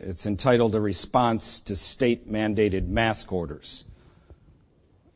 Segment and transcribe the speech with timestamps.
[0.00, 3.84] It's entitled A Response to State Mandated Mask Orders.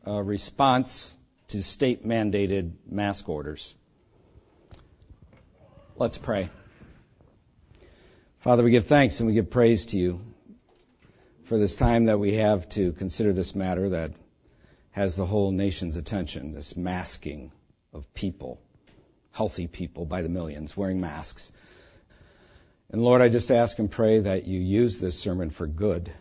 [0.05, 1.13] A response
[1.47, 3.73] to state mandated mask orders.
[5.95, 6.49] Let's pray.
[8.39, 10.19] Father, we give thanks and we give praise to you
[11.45, 14.11] for this time that we have to consider this matter that
[14.91, 17.51] has the whole nation's attention, this masking
[17.93, 18.59] of people,
[19.31, 21.53] healthy people by the millions wearing masks.
[22.93, 26.13] And Lord, I just ask and pray that you use this sermon for good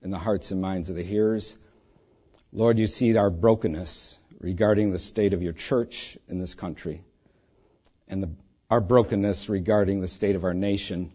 [0.00, 1.56] in the hearts and minds of the hearers.
[2.52, 7.02] Lord, you see our brokenness regarding the state of your church in this country
[8.06, 8.30] and the,
[8.70, 11.10] our brokenness regarding the state of our nation.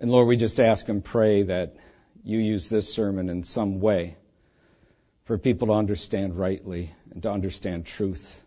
[0.00, 1.76] And Lord, we just ask and pray that
[2.24, 4.16] you use this sermon in some way
[5.24, 8.42] for people to understand rightly and to understand truth.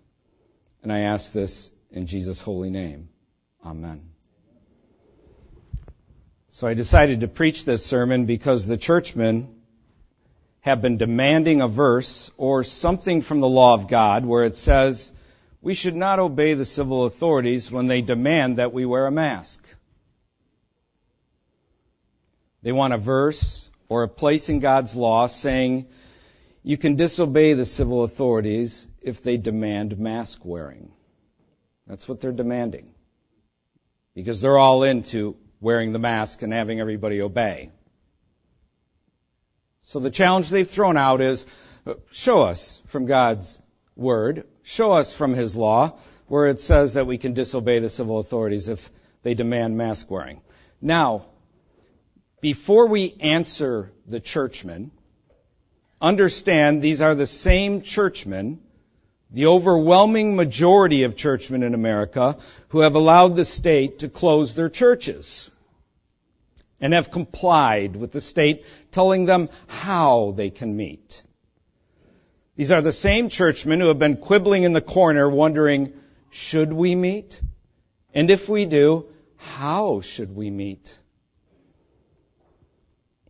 [0.81, 3.09] And I ask this in Jesus' holy name.
[3.64, 4.12] Amen.
[6.56, 9.56] So I decided to preach this sermon because the churchmen
[10.62, 15.12] have been demanding a verse or something from the law of God where it says
[15.64, 19.66] we should not obey the civil authorities when they demand that we wear a mask.
[22.62, 25.88] They want a verse or a place in God's law saying
[26.62, 30.92] you can disobey the civil authorities if they demand mask wearing.
[31.88, 32.94] That's what they're demanding.
[34.14, 37.72] Because they're all into wearing the mask and having everybody obey.
[39.83, 41.45] So the challenge they've thrown out is
[41.88, 43.61] uh, show us from God's
[43.95, 45.97] word, show us from his law
[46.28, 48.92] where it says that we can disobey the civil authorities if
[49.23, 50.42] they demand mask wearing.
[50.81, 51.28] Now,
[52.42, 54.92] before we answer the churchmen,
[56.02, 58.59] understand these are the same churchmen
[59.33, 62.38] the overwhelming majority of churchmen in America
[62.70, 65.50] who have allowed the state to close their churches
[66.84, 71.23] and have complied with the state telling them how they can meet.
[72.58, 75.94] These are the same churchmen who have been quibbling in the corner wondering,
[76.30, 77.39] should we meet?
[78.14, 79.05] And if we do,
[79.38, 80.99] how should we meet?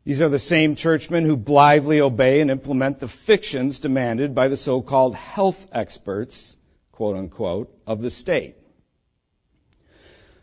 [0.04, 4.58] These are the same churchmen who blithely obey and implement the fictions demanded by the
[4.58, 6.58] so-called health experts,
[6.92, 8.56] quote unquote, of the state.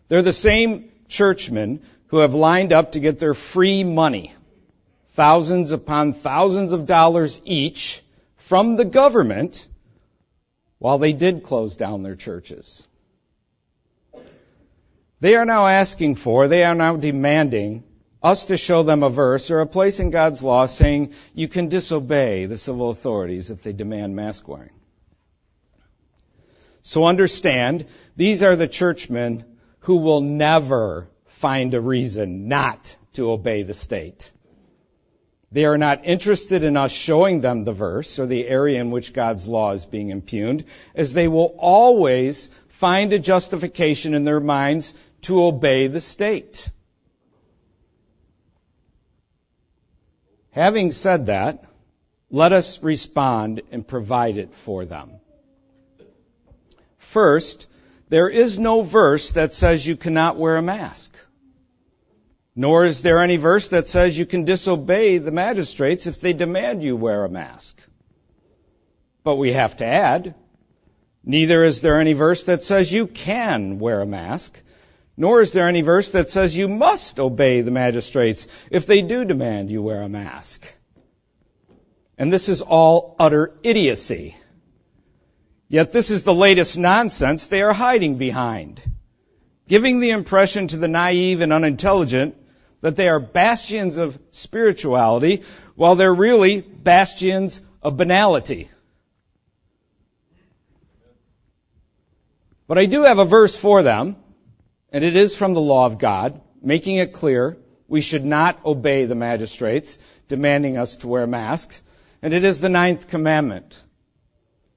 [0.06, 4.34] They're the same churchmen who have lined up to get their free money,
[5.14, 8.02] thousands upon thousands of dollars each
[8.36, 9.68] from the government
[10.78, 12.84] while they did close down their churches.
[15.20, 17.84] They are now asking for, they are now demanding
[18.20, 21.68] us to show them a verse or a place in God's law saying you can
[21.68, 24.72] disobey the civil authorities if they demand mask wearing.
[26.82, 29.44] So understand, these are the churchmen
[29.80, 31.08] who will never
[31.40, 34.30] find a reason not to obey the state.
[35.50, 39.14] They are not interested in us showing them the verse or the area in which
[39.14, 40.64] God's law is being impugned,
[40.94, 46.70] as they will always find a justification in their minds to obey the state.
[50.50, 51.64] Having said that,
[52.30, 55.20] let us respond and provide it for them.
[56.98, 57.66] First,
[58.08, 61.14] there is no verse that says you cannot wear a mask.
[62.60, 66.82] Nor is there any verse that says you can disobey the magistrates if they demand
[66.82, 67.80] you wear a mask.
[69.24, 70.34] But we have to add,
[71.24, 74.60] neither is there any verse that says you can wear a mask,
[75.16, 79.24] nor is there any verse that says you must obey the magistrates if they do
[79.24, 80.70] demand you wear a mask.
[82.18, 84.36] And this is all utter idiocy.
[85.66, 88.82] Yet this is the latest nonsense they are hiding behind,
[89.66, 92.36] giving the impression to the naive and unintelligent
[92.80, 95.42] that they are bastions of spirituality
[95.74, 98.68] while they're really bastions of banality.
[102.66, 104.16] But I do have a verse for them
[104.92, 107.56] and it is from the law of God, making it clear
[107.88, 109.98] we should not obey the magistrates
[110.28, 111.82] demanding us to wear masks.
[112.22, 113.82] And it is the ninth commandment.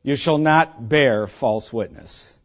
[0.02, 2.38] You shall not bear false witness.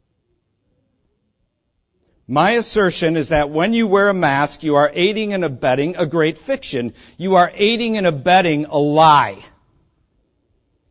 [2.30, 6.04] My assertion is that when you wear a mask, you are aiding and abetting a
[6.04, 6.92] great fiction.
[7.16, 9.42] You are aiding and abetting a lie.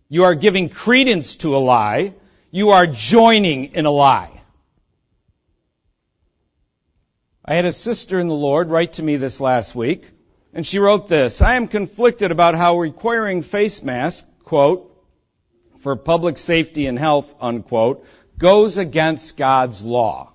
[0.10, 2.16] You are giving credence to a lie.
[2.50, 4.32] You are joining in a lie.
[7.46, 10.10] I had a sister in the Lord write to me this last week,
[10.56, 14.92] and she wrote this, I am conflicted about how requiring face masks, quote,
[15.82, 18.06] for public safety and health, unquote,
[18.40, 20.34] goes against God's law.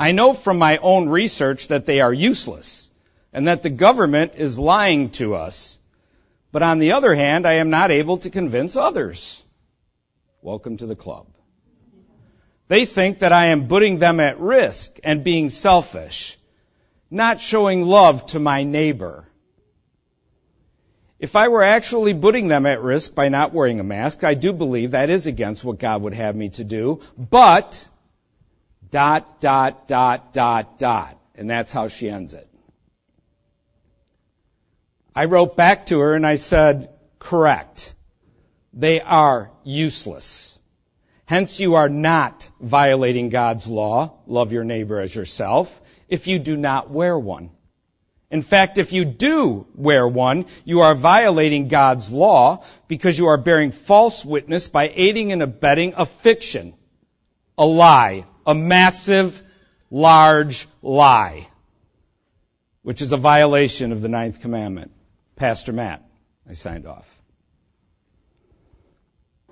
[0.00, 2.90] I know from my own research that they are useless.
[3.32, 5.78] and that the government is lying to us.
[6.52, 9.44] But on the other hand, I am not able to convince others.
[10.42, 11.26] Welcome to the club.
[12.68, 16.38] They think that I am putting them at risk and being selfish,
[17.10, 19.26] not showing love to my neighbor.
[21.18, 24.52] If I were actually putting them at risk by not wearing a mask, I do
[24.52, 27.00] believe that is against what God would have me to do.
[27.18, 27.86] But,
[28.90, 31.18] dot, dot, dot, dot, dot.
[31.34, 32.48] And that's how she ends it.
[35.14, 37.94] I wrote back to her and I said, correct.
[38.72, 40.58] They are useless.
[41.26, 46.56] Hence you are not violating God's law, love your neighbor as yourself, if you do
[46.56, 47.50] not wear one.
[48.30, 53.36] In fact, if you do wear one, you are violating God's law because you are
[53.36, 56.74] bearing false witness by aiding and abetting a fiction,
[57.58, 59.42] a lie, a massive,
[59.90, 61.46] large lie,
[62.82, 64.90] which is a violation of the ninth commandment.
[65.36, 66.02] Pastor Matt,
[66.48, 67.06] I signed off.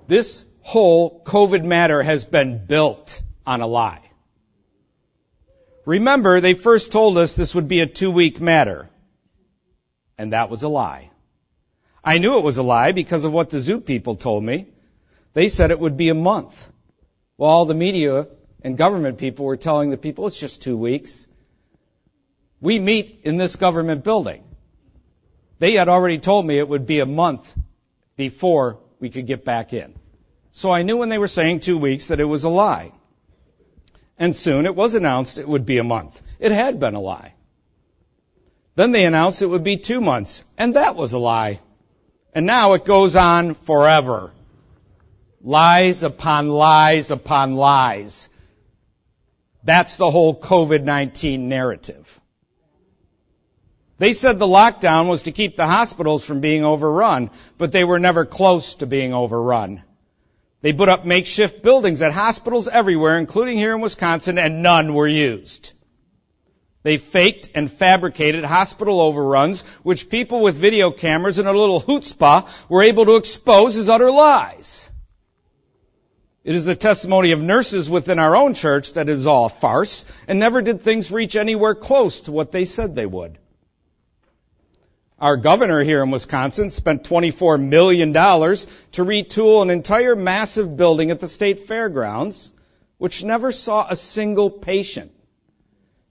[0.07, 4.01] This whole COVID matter has been built on a lie.
[5.85, 8.89] Remember, they first told us this would be a two week matter.
[10.17, 11.09] And that was a lie.
[12.03, 14.67] I knew it was a lie because of what the zoo people told me.
[15.33, 16.67] They said it would be a month.
[17.37, 18.27] Well, all the media
[18.63, 21.27] and government people were telling the people it's just two weeks.
[22.61, 24.43] We meet in this government building.
[25.59, 27.53] They had already told me it would be a month
[28.15, 29.93] before we could get back in.
[30.51, 32.91] So I knew when they were saying two weeks that it was a lie.
[34.17, 36.21] And soon it was announced it would be a month.
[36.39, 37.33] It had been a lie.
[38.75, 41.59] Then they announced it would be two months, and that was a lie.
[42.33, 44.31] And now it goes on forever.
[45.41, 48.28] Lies upon lies upon lies.
[49.63, 52.19] That's the whole COVID-19 narrative.
[53.97, 57.99] They said the lockdown was to keep the hospitals from being overrun, but they were
[57.99, 59.83] never close to being overrun.
[60.61, 65.07] They put up makeshift buildings at hospitals everywhere, including here in Wisconsin, and none were
[65.07, 65.73] used.
[66.83, 72.47] They faked and fabricated hospital overruns, which people with video cameras and a little chutzpah
[72.69, 74.88] were able to expose as utter lies.
[76.49, 79.49] It is the testimony of nurses within our own church that it is all a
[79.49, 83.37] farce, and never did things reach anywhere close to what they said they would.
[85.19, 91.19] Our governor here in Wisconsin spent $24 million to retool an entire massive building at
[91.19, 92.51] the state fairgrounds,
[92.97, 95.11] which never saw a single patient,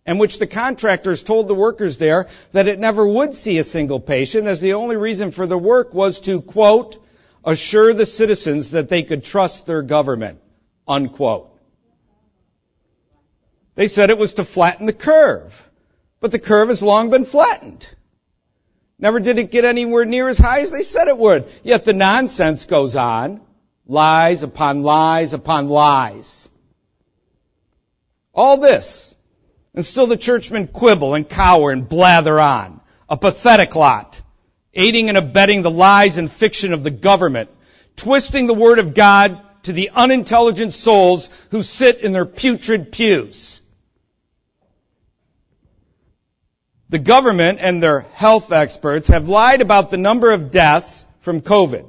[0.07, 3.99] and which the contractors told the workers there that it never would see a single
[3.99, 7.05] patient as the only reason for the work was to, quote,
[7.49, 10.39] assure the citizens that they could trust their government,
[10.87, 11.51] unquote.
[13.75, 15.71] They said it was to flatten the curve,
[16.21, 17.89] but the curve has long been flattened.
[18.99, 21.49] Never did it get anywhere near as high as they said it would.
[21.63, 23.41] Yet the nonsense goes on.
[23.87, 26.51] Lies upon lies upon lies.
[28.35, 29.15] All this.
[29.73, 32.83] And still the churchmen quibble and cower and blather on.
[33.09, 34.21] A pathetic lot.
[34.75, 37.51] Aiding and abetting the lies and fiction of the government.
[37.97, 43.61] Twisting the word of God to the unintelligent souls who sit in their putrid pews.
[46.89, 51.87] the government and their health experts have lied about the number of deaths from COVID,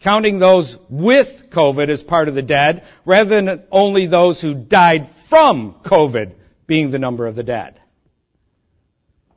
[0.00, 5.08] counting those with COVID as part of the dead, rather than only those who died
[5.26, 6.32] from COVID
[6.66, 7.78] being the number of the dead.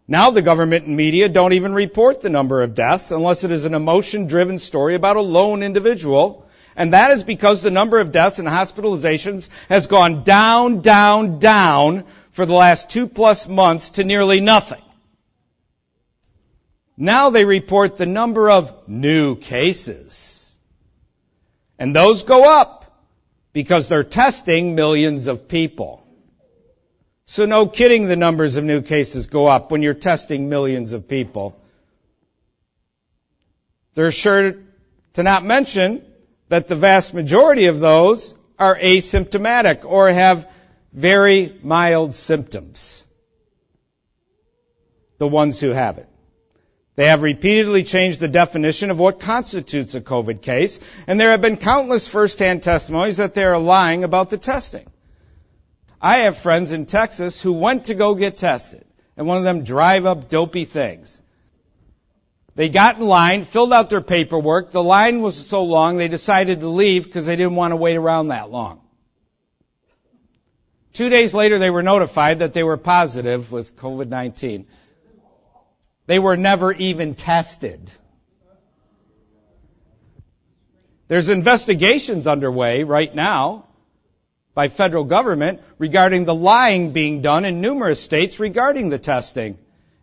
[0.07, 3.65] Now the government and media don't even report the number of deaths unless it is
[3.65, 6.47] an emotion driven story about a lone individual.
[6.77, 12.05] And that is because the number of deaths and hospitalizations has gone down, down, down
[12.31, 14.81] for the last two plus months to nearly nothing.
[16.95, 20.55] Now they report the number of new cases.
[21.77, 22.85] And those go up
[23.51, 26.06] because they're testing millions of people.
[27.29, 31.09] So no kidding the numbers of new cases go up when you're testing millions of
[31.09, 31.59] people.
[33.95, 34.55] They're sure
[35.13, 36.05] to not mention
[36.47, 40.49] that the vast majority of those are asymptomatic or have
[40.93, 43.05] very mild symptoms.
[45.17, 46.07] The ones who have it.
[46.95, 51.41] They have repeatedly changed the definition of what constitutes a COVID case, and there have
[51.41, 54.87] been countless first-hand testimonies that they are lying about the testing.
[56.01, 58.85] I have friends in Texas who went to go get tested,
[59.15, 61.21] and one of them drive up dopey things.
[62.55, 64.71] They got in line, filled out their paperwork.
[64.71, 67.95] The line was so long they decided to leave because they didn't want to wait
[67.95, 68.81] around that long.
[70.93, 74.65] Two days later, they were notified that they were positive with COVID-19.
[76.07, 77.91] They were never even tested.
[81.07, 83.66] There's investigations underway right now
[84.57, 89.55] by federal government regarding the lying being done in numerous states regarding the testing.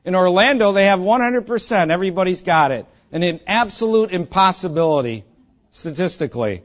[0.04, 1.90] In Orlando, they have 100%.
[1.90, 2.86] Everybody's got it.
[3.10, 5.24] And an absolute impossibility
[5.72, 6.62] statistically.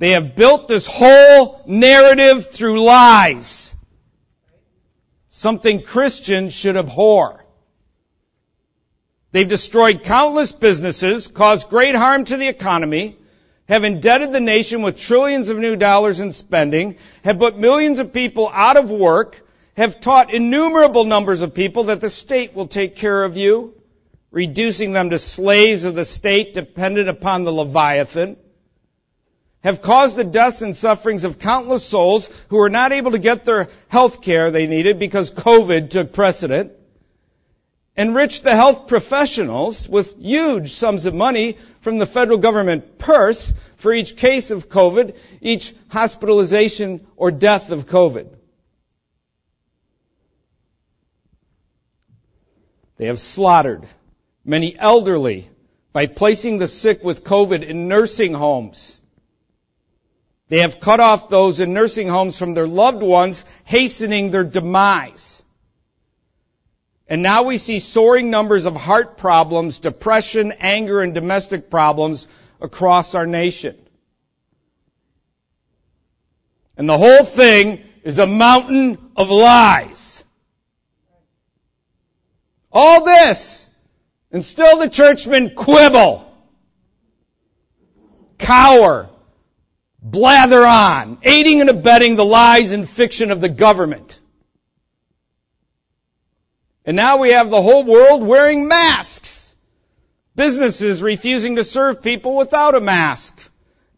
[0.00, 3.74] They have built this whole narrative through lies.
[5.30, 7.42] Something Christians should abhor.
[9.30, 13.16] They've destroyed countless businesses, caused great harm to the economy,
[13.72, 18.12] have indebted the nation with trillions of new dollars in spending, have put millions of
[18.12, 19.40] people out of work,
[19.78, 23.72] have taught innumerable numbers of people that the state will take care of you,
[24.30, 28.36] reducing them to slaves of the state dependent upon the Leviathan,
[29.64, 33.46] have caused the deaths and sufferings of countless souls who were not able to get
[33.46, 36.72] their health care they needed because COVID took precedent,
[37.96, 43.52] enriched the health professionals with huge sums of money from the federal government purse
[43.82, 48.28] for each case of COVID, each hospitalization or death of COVID.
[52.96, 53.84] They have slaughtered
[54.44, 55.50] many elderly
[55.92, 59.00] by placing the sick with COVID in nursing homes.
[60.48, 65.42] They have cut off those in nursing homes from their loved ones, hastening their demise.
[67.08, 72.28] And now we see soaring numbers of heart problems, depression, anger, and domestic problems
[72.62, 73.76] across our nation.
[76.76, 80.24] And the whole thing is a mountain of lies.
[82.72, 83.68] All this,
[84.30, 86.26] and still the churchmen quibble,
[88.38, 89.10] cower,
[90.00, 94.18] blather on, aiding and abetting the lies and fiction of the government.
[96.84, 99.41] And now we have the whole world wearing masks.
[100.42, 103.48] Businesses refusing to serve people without a mask.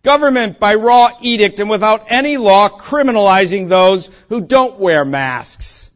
[0.03, 5.91] Government by raw edict and without any law criminalizing those who don't wear masks.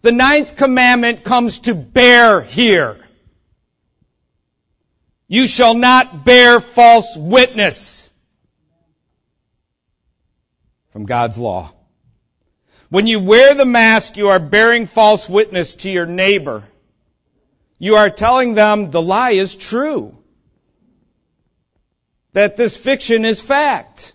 [0.00, 2.98] The ninth commandment comes to bear here.
[5.28, 8.10] You shall not bear false witness
[10.90, 11.70] from God's law.
[12.88, 16.64] When you wear the mask, you are bearing false witness to your neighbor.
[17.82, 20.16] You are telling them the lie is true.
[22.32, 24.12] That this fiction is fact.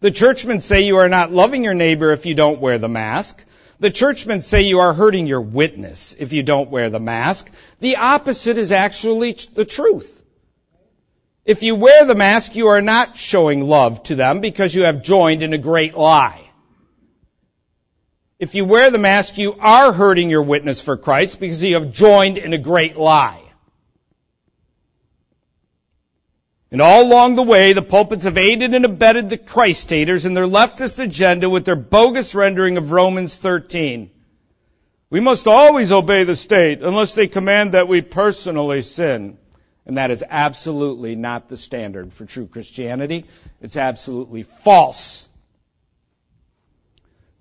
[0.00, 3.42] The churchmen say you are not loving your neighbor if you don't wear the mask.
[3.78, 7.50] The churchmen say you are hurting your witness if you don't wear the mask.
[7.78, 10.22] The opposite is actually the truth.
[11.46, 15.02] If you wear the mask, you are not showing love to them because you have
[15.02, 16.49] joined in a great lie.
[18.40, 21.92] If you wear the mask, you are hurting your witness for Christ because you have
[21.92, 23.42] joined in a great lie.
[26.72, 30.32] And all along the way, the pulpits have aided and abetted the Christ haters in
[30.32, 34.10] their leftist agenda with their bogus rendering of Romans 13.
[35.10, 39.36] We must always obey the state unless they command that we personally sin.
[39.84, 43.26] And that is absolutely not the standard for true Christianity.
[43.60, 45.28] It's absolutely false.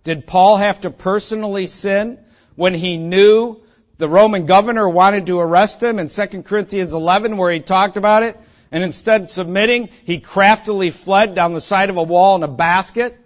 [0.09, 2.17] Did Paul have to personally sin
[2.55, 3.61] when he knew
[3.99, 8.23] the Roman governor wanted to arrest him in 2 Corinthians 11 where he talked about
[8.23, 8.35] it?
[8.71, 12.47] And instead of submitting, he craftily fled down the side of a wall in a
[12.47, 13.23] basket?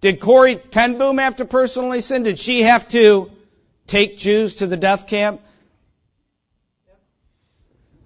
[0.00, 2.24] Did Corrie ten Boom have to personally sin?
[2.24, 3.30] Did she have to
[3.86, 5.42] take Jews to the death camp?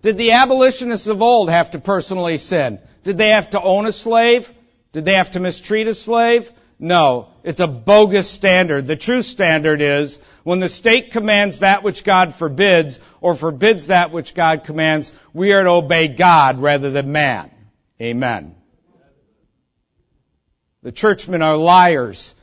[0.03, 2.81] Did the abolitionists of old have to personally sin?
[3.03, 4.53] Did they have to own a slave?
[4.93, 6.53] Did they have to mistreat a slave?
[6.83, 8.87] No, it's a bogus standard.
[8.87, 14.13] The true standard is when the state commands that which God forbids or forbids that
[14.13, 17.51] which God commands, we are to obey God rather than man.
[18.01, 18.55] Amen.
[20.83, 22.35] The churchmen are liars.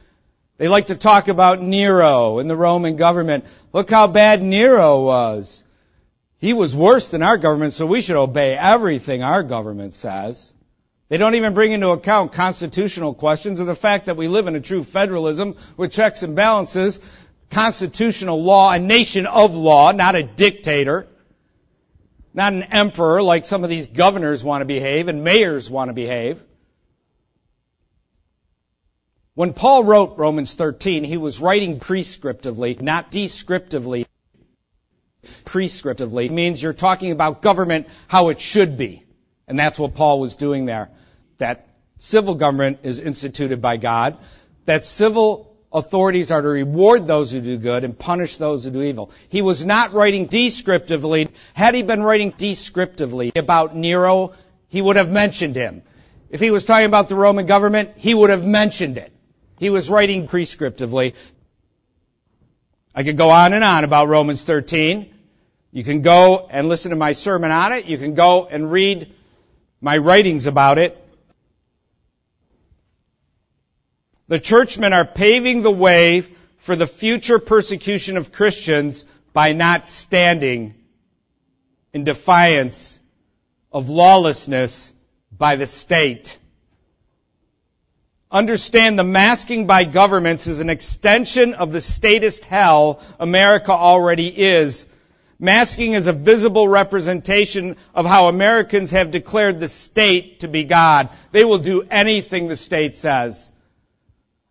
[0.57, 3.45] They like to talk about Nero and the Roman government.
[3.73, 5.63] Look how bad Nero was.
[6.39, 10.53] He was worse than our government, so we should obey everything our government says.
[11.09, 14.55] They don't even bring into account constitutional questions or the fact that we live in
[14.55, 16.99] a true federalism with checks and balances,
[17.49, 21.07] constitutional law, a nation of law, not a dictator,
[22.33, 25.93] not an emperor like some of these governors want to behave and mayors want to
[25.93, 26.43] behave.
[29.33, 34.07] When Paul wrote Romans 13, he was writing prescriptively, not descriptively.
[35.45, 39.06] Prescriptively means you're talking about government how it should be.
[39.47, 40.89] And that's what Paul was doing there.
[41.37, 41.67] that
[41.99, 44.17] civil government is instituted by God,
[44.65, 48.81] that civil authorities are to reward those who do good and punish those who do
[48.81, 49.11] evil.
[49.29, 51.29] He was not writing descriptively.
[51.53, 54.33] Had he been writing descriptively about Nero,
[54.69, 55.83] he would have mentioned him.
[56.29, 59.11] If he was talking about the Roman government, he would have mentioned it.
[59.59, 61.13] He was writing prescriptively.
[62.93, 65.13] I could go on and on about Romans 13.
[65.71, 67.85] You can go and listen to my sermon on it.
[67.85, 69.13] You can go and read
[69.81, 70.97] my writings about it.
[74.27, 76.25] The churchmen are paving the way
[76.57, 80.73] for the future persecution of Christians by not standing
[81.93, 82.99] in defiance
[83.71, 84.93] of lawlessness
[85.31, 86.39] by the state.
[88.29, 94.86] Understand the masking by governments is an extension of the statist hell America already is.
[95.39, 101.09] Masking is a visible representation of how Americans have declared the state to be God.
[101.31, 103.51] They will do anything the state says.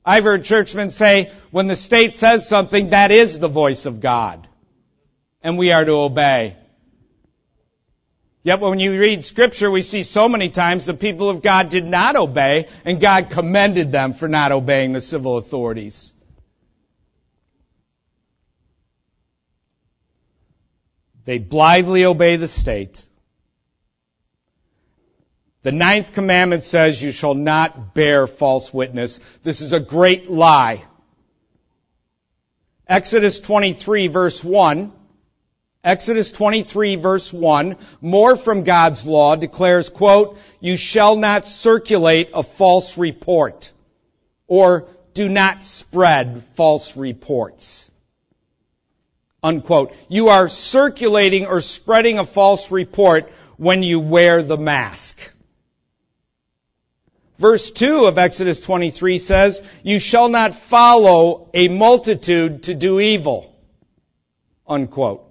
[0.04, 4.46] I've heard churchmen say, when the state says something, that is the voice of God.
[5.42, 6.56] And we are to obey.
[8.44, 11.84] Yet when you read scripture, we see so many times the people of God did
[11.84, 16.14] not obey, and God commended them for not obeying the civil authorities.
[21.26, 23.04] They blithely obey the state.
[25.62, 29.18] The ninth commandment says you shall not bear false witness.
[29.42, 30.84] This is a great lie.
[32.86, 34.92] Exodus 23 verse 1.
[35.82, 42.42] Exodus 23 verse 1, more from God's law declares, quote, you shall not circulate a
[42.42, 43.72] false report
[44.48, 47.88] or do not spread false reports.
[49.46, 49.94] Unquote.
[50.08, 55.32] You are circulating or spreading a false report when you wear the mask.
[57.38, 63.54] Verse 2 of Exodus 23 says, You shall not follow a multitude to do evil.
[64.66, 65.22] Unquote.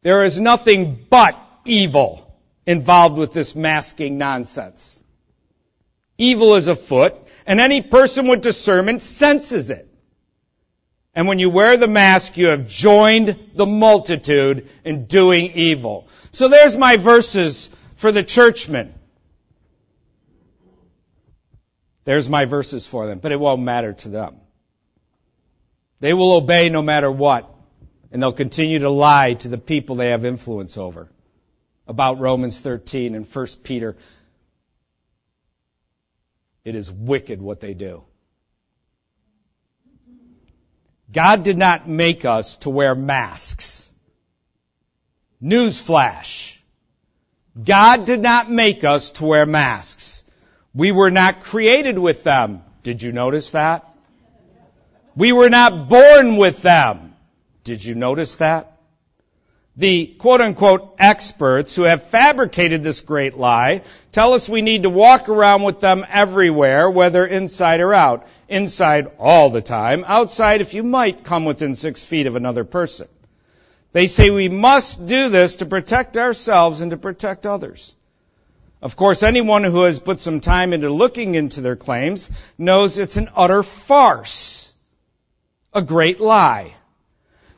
[0.00, 5.02] There is nothing but evil involved with this masking nonsense.
[6.16, 9.85] Evil is afoot, and any person with discernment senses it.
[11.16, 16.08] And when you wear the mask, you have joined the multitude in doing evil.
[16.30, 18.92] So there's my verses for the churchmen.
[22.04, 24.36] There's my verses for them, but it won't matter to them.
[26.00, 27.50] They will obey no matter what,
[28.12, 31.08] and they'll continue to lie to the people they have influence over
[31.88, 33.96] about Romans 13 and 1 Peter.
[36.62, 38.02] It is wicked what they do.
[41.16, 43.90] God did not make us to wear masks.
[45.42, 46.58] Newsflash.
[47.64, 50.24] God did not make us to wear masks.
[50.74, 52.62] We were not created with them.
[52.82, 53.90] Did you notice that?
[55.16, 57.14] We were not born with them.
[57.64, 58.75] Did you notice that?
[59.78, 64.90] The quote unquote experts who have fabricated this great lie tell us we need to
[64.90, 68.26] walk around with them everywhere, whether inside or out.
[68.48, 70.04] Inside all the time.
[70.06, 73.08] Outside if you might come within six feet of another person.
[73.92, 77.94] They say we must do this to protect ourselves and to protect others.
[78.80, 83.16] Of course, anyone who has put some time into looking into their claims knows it's
[83.16, 84.72] an utter farce.
[85.74, 86.74] A great lie.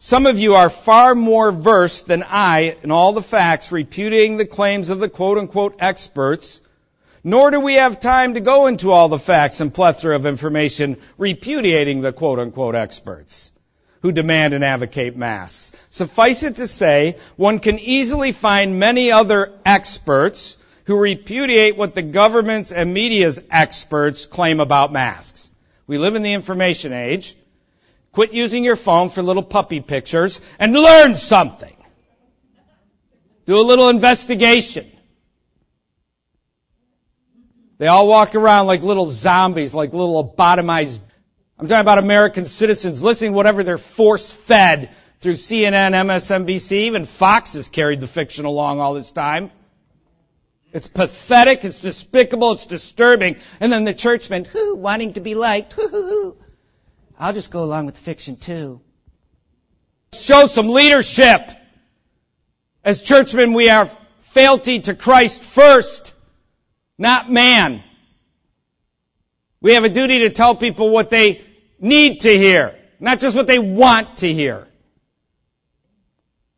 [0.01, 4.47] Some of you are far more versed than I in all the facts repudiating the
[4.47, 6.61] claims of the quote unquote experts,
[7.25, 10.99] nor do we have time to go into all the facts and plethora of information
[11.17, 13.51] repudiating the quote unquote experts
[14.03, 15.73] who demand and advocate masks.
[15.91, 22.03] Suffice it to say, one can easily find many other experts who repudiate what the
[22.03, 25.51] governments and media's experts claim about masks.
[25.89, 27.37] We live in the information age.
[28.19, 31.77] Quit using your phone for little puppy pictures and learn something.
[33.47, 34.91] Do a little investigation.
[37.79, 40.99] They all walk around like little zombies, like little lobotomized.
[41.61, 47.05] I'm talking about American citizens listening to whatever they're force fed through CNN, MSNBC, even
[47.05, 49.53] Fox has carried the fiction along all this time.
[50.73, 53.37] It's pathetic, it's despicable, it's disturbing.
[53.61, 56.37] And then the churchmen, who wanting to be liked, hoo,
[57.19, 58.81] I'll just go along with the fiction too.
[60.15, 61.51] Show some leadership.
[62.85, 66.15] As churchmen, we are fealty to Christ first,
[66.97, 67.83] not man.
[69.61, 71.43] We have a duty to tell people what they
[71.81, 74.69] need to hear, not just what they want to hear.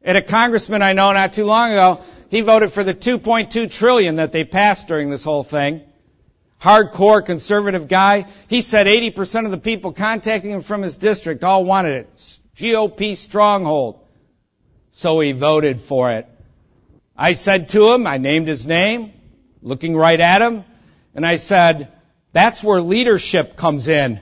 [0.03, 4.16] And a congressman I know not too long ago he voted for the 2.2 trillion
[4.16, 5.83] that they passed during this whole thing.
[6.61, 8.27] Hardcore conservative guy.
[8.49, 12.38] He said 80% of the people contacting him from his district all wanted it.
[12.57, 14.05] GOP stronghold.
[14.90, 16.29] So he voted for it.
[17.16, 19.12] I said to him, I named his name,
[19.62, 20.64] looking right at him,
[21.14, 21.92] and I said,
[22.33, 24.20] that's where leadership comes in.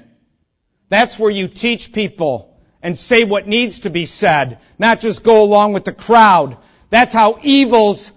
[0.88, 5.42] That's where you teach people and say what needs to be said, not just go
[5.42, 6.56] along with the crowd.
[6.90, 8.10] That's how evil's,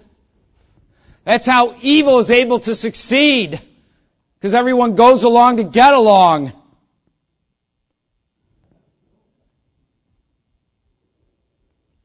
[1.24, 3.60] that's how evil is able to succeed.
[4.42, 6.50] Because everyone goes along to get along.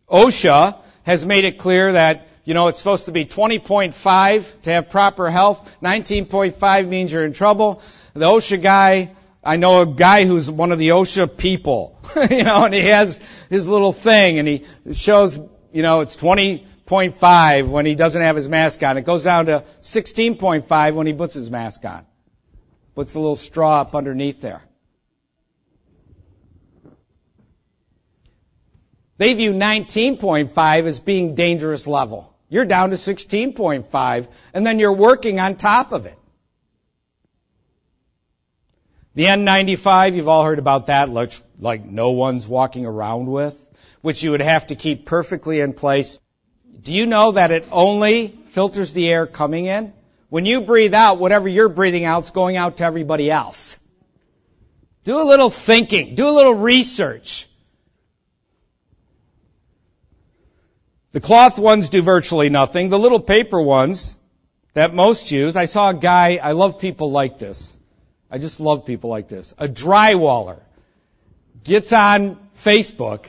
[0.07, 4.91] OSHA has made it clear that, you know, it's supposed to be 20.5 to have
[4.91, 5.67] proper health.
[5.81, 7.81] 19.5 means you're in trouble.
[8.13, 12.65] The OSHA guy, I know a guy who's one of the OSHA people, you know,
[12.65, 13.19] and he has
[13.49, 15.39] his little thing and he shows,
[15.73, 18.95] you know, it's 20.5 when he doesn't have his mask on.
[18.97, 22.05] It goes down to 16.5 when he puts his mask on.
[22.97, 24.63] Puts the little straw up underneath there.
[29.19, 32.35] They view 19.5 as being dangerous level.
[32.49, 36.17] You're down to 16.5 and then you're working on top of it.
[39.13, 43.63] The N95, you've all heard about that, looks like no one's walking around with,
[44.01, 46.19] which you would have to keep perfectly in place.
[46.81, 49.93] Do you know that it only filters the air coming in?
[50.29, 53.79] When you breathe out, whatever you're breathing out is going out to everybody else.
[55.03, 56.15] Do a little thinking.
[56.15, 57.47] Do a little research.
[61.13, 62.89] The cloth ones do virtually nothing.
[62.89, 64.15] The little paper ones
[64.73, 67.75] that most use, I saw a guy, I love people like this.
[68.29, 69.53] I just love people like this.
[69.57, 70.59] A drywaller
[71.63, 73.27] gets on Facebook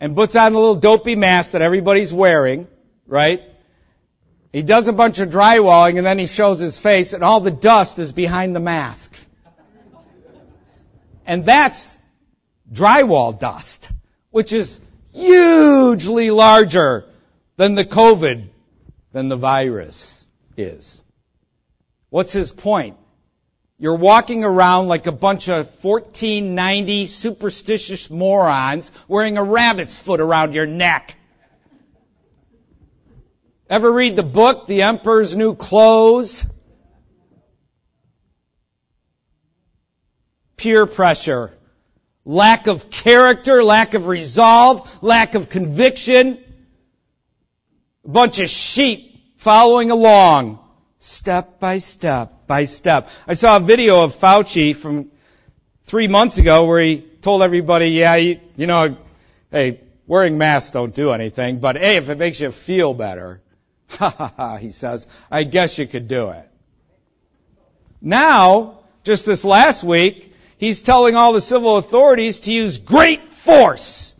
[0.00, 2.66] and puts on a little dopey mask that everybody's wearing,
[3.06, 3.42] right?
[4.58, 7.52] He does a bunch of drywalling and then he shows his face and all the
[7.52, 9.16] dust is behind the mask.
[11.24, 11.96] And that's
[12.72, 13.88] drywall dust,
[14.32, 14.80] which is
[15.12, 17.04] hugely larger
[17.56, 18.48] than the COVID,
[19.12, 21.04] than the virus is.
[22.10, 22.96] What's his point?
[23.78, 30.52] You're walking around like a bunch of 1490 superstitious morons wearing a rabbit's foot around
[30.52, 31.14] your neck.
[33.70, 36.46] Ever read the book, The Emperor's New Clothes?
[40.56, 41.52] Peer pressure
[42.28, 46.38] lack of character, lack of resolve, lack of conviction.
[48.04, 50.58] A bunch of sheep following along,
[50.98, 53.08] step by step by step.
[53.26, 55.10] I saw a video of Fauci from
[55.84, 58.96] three months ago where he told everybody, yeah, you, you know,
[59.50, 63.40] hey, wearing masks don't do anything, but hey, if it makes you feel better,
[63.88, 66.48] ha ha ha, he says, I guess you could do it.
[68.00, 74.14] Now, just this last week, he's telling all the civil authorities to use great force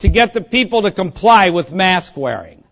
[0.00, 2.62] to get the people to comply with mask wearing.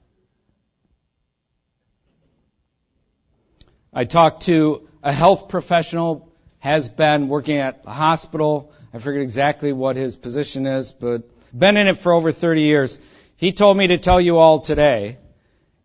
[3.92, 8.72] I talked to a health professional, has been working at a hospital.
[8.92, 11.22] I forget exactly what his position is, but
[11.57, 12.98] been in it for over 30 years.
[13.37, 15.18] He told me to tell you all today.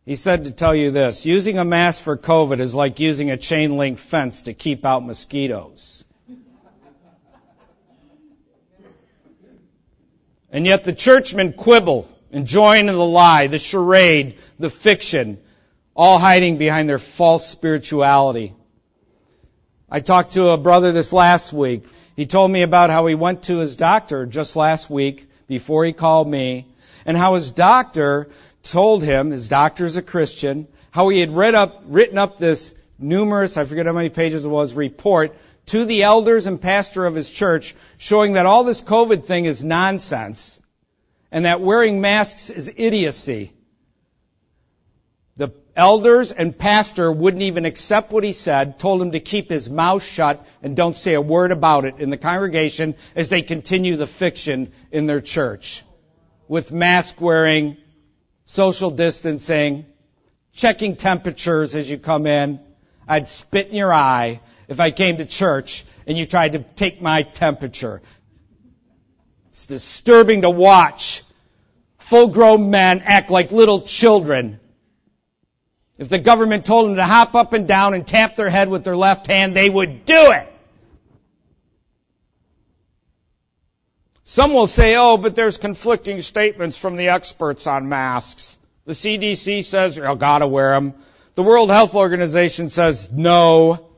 [0.06, 3.38] He said to tell you this, using a mask for COVID is like using a
[3.38, 6.04] chain link fence to keep out mosquitoes.
[10.52, 15.38] And yet the churchmen quibble and join in the lie, the charade, the fiction,
[15.96, 18.56] all hiding behind their false spirituality.
[19.92, 21.84] I talked to a brother this last week.
[22.16, 25.94] He told me about how he went to his doctor just last week before he
[25.94, 26.68] called me
[27.06, 28.30] and how his doctor
[28.64, 32.74] told him, his doctor is a Christian, how he had read up, written up this
[32.98, 35.36] numerous, I forget how many pages it was, report
[35.68, 39.64] to the elders and pastor of his church showing that all this COVID thing is
[39.64, 40.60] nonsense
[41.32, 43.54] and that wearing masks is idiocy.
[45.38, 49.70] The elders and pastor wouldn't even accept what he said, told him to keep his
[49.70, 53.96] mouth shut and don't say a word about it in the congregation as they continue
[53.96, 55.84] the fiction in their church.
[56.48, 57.78] With mask wearing,
[58.50, 59.86] social distancing,
[60.54, 62.60] checking temperatures as you come in.
[63.08, 67.00] I'd spit in your eye if I came to church and you tried to take
[67.00, 68.02] my temperature.
[69.50, 71.22] It's disturbing to watch
[72.00, 74.60] full grown men act like little children.
[76.00, 78.84] If the government told them to hop up and down and tap their head with
[78.84, 80.52] their left hand, they would do it.
[84.30, 88.60] Some will say, oh, but there's conflicting statements from the experts on masks.
[88.86, 90.94] The CDC says, you oh, gotta wear them.
[91.34, 93.90] The World Health Organization says, no.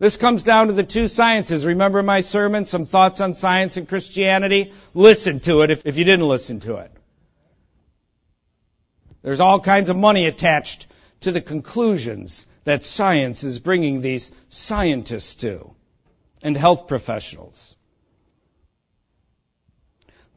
[0.00, 1.64] This comes down to the two sciences.
[1.64, 4.72] Remember my sermon, Some Thoughts on Science and Christianity?
[4.94, 6.90] Listen to it if, if you didn't listen to it.
[9.22, 10.88] There's all kinds of money attached
[11.20, 15.72] to the conclusions that science is bringing these scientists to
[16.42, 17.73] and health professionals.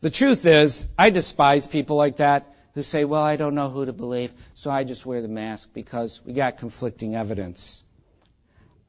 [0.01, 3.85] The truth is, I despise people like that who say, well, I don't know who
[3.85, 7.83] to believe, so I just wear the mask because we got conflicting evidence.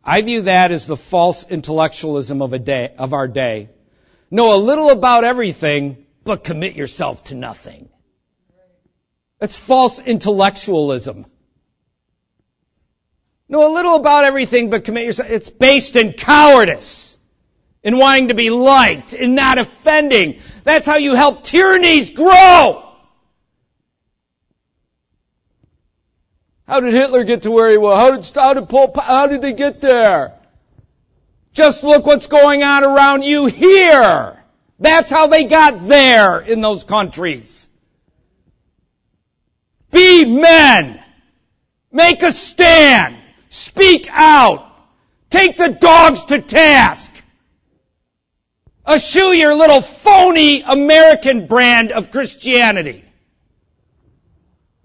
[0.04, 3.70] I view that as the false intellectualism of day, of our day.
[4.30, 7.88] Know a little about everything, but commit yourself to nothing.
[9.38, 11.26] That's false intellectualism.
[13.48, 15.30] Know a little about everything, but commit yourself.
[15.30, 17.16] It's based in cowardice,
[17.82, 20.40] in wanting to be liked, in not offending.
[20.68, 22.84] That's how you help tyrannies grow.
[26.66, 27.96] How did Hitler get to where he was?
[27.96, 30.34] How did, how did how did they get there?
[31.54, 34.38] Just look what's going on around you here.
[34.78, 37.70] That's how they got there in those countries.
[39.90, 41.02] Be men.
[41.90, 43.16] Make a stand.
[43.48, 44.70] Speak out.
[45.30, 47.07] Take the dogs to task.
[48.88, 53.04] Eschew your little phony American brand of Christianity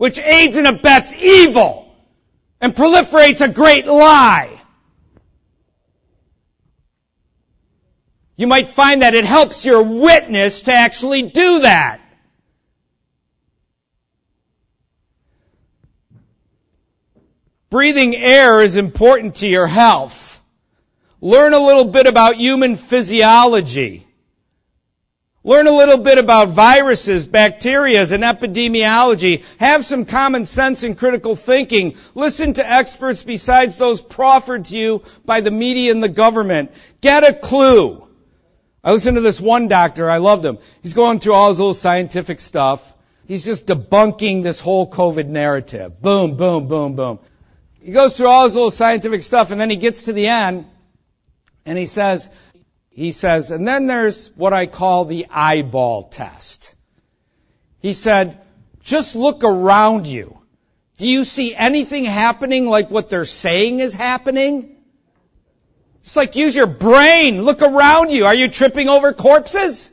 [0.04, 1.96] which aids and abets evil
[2.60, 4.60] and proliferates a great lie.
[8.36, 12.02] You might find that it helps your witness to actually do that.
[17.70, 20.33] Breathing air is important to your health.
[21.24, 24.06] Learn a little bit about human physiology.
[25.46, 29.46] Learn a little bit about viruses, bacteria, and epidemiology.
[29.58, 31.96] Have some common sense and critical thinking.
[32.14, 36.74] Listen to experts besides those proffered to you by the media and the government.
[37.00, 38.06] Get a clue.
[38.84, 40.12] I listened to this one doctor.
[40.12, 40.58] I loved him.
[40.82, 42.82] He's going through all his little scientific stuff.
[43.30, 46.02] He's just debunking this whole COVID narrative.
[46.02, 47.20] Boom, boom, boom, boom.
[47.82, 50.66] He goes through all his little scientific stuff and then he gets to the end
[51.65, 52.30] and he says,
[52.89, 56.76] he says, and then there's what I call the eyeball test.
[57.80, 58.39] He said,
[58.82, 60.38] just look around you.
[60.97, 64.78] Do you see anything happening like what they're saying is happening?
[66.02, 67.41] It's like use your brain.
[67.41, 68.26] Look around you.
[68.26, 69.89] Are you tripping over corpses?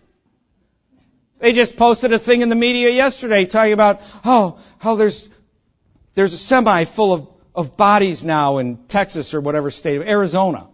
[1.38, 5.28] They just posted a thing in the media yesterday talking about, oh, how there's,
[6.14, 10.68] there's a semi full of, of bodies now in Texas or whatever state, of Arizona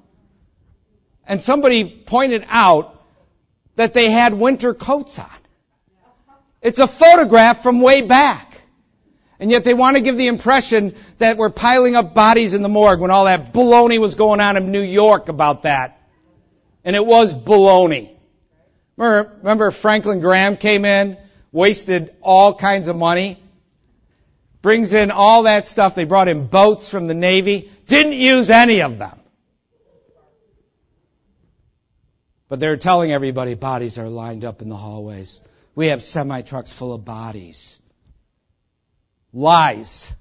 [1.27, 3.03] and somebody pointed out
[3.77, 5.29] that they had winter coats on.
[6.63, 8.61] It's a photograph from way back.
[9.39, 12.69] And yet they want to give the impression that we're piling up bodies in the
[12.69, 16.01] morgue when all that baloney was going on in New York about that.
[16.85, 18.11] And it was baloney.
[18.97, 21.19] Remember, Franklin Graham came in,
[21.53, 23.43] wasted all kinds of money,
[24.63, 25.95] brings in all that stuff.
[25.95, 29.21] They brought in boats from the Navy, didn't use any of them.
[32.49, 35.41] But they're telling everybody bodies are lined up in the hallways.
[35.75, 37.81] We have semi trucks full of bodies.
[39.33, 40.15] Lies.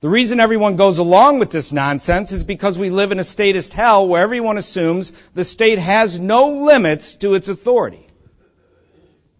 [0.00, 3.74] The reason everyone goes along with this nonsense is because we live in a statist
[3.74, 8.06] hell where everyone assumes the state has no limits to its authority.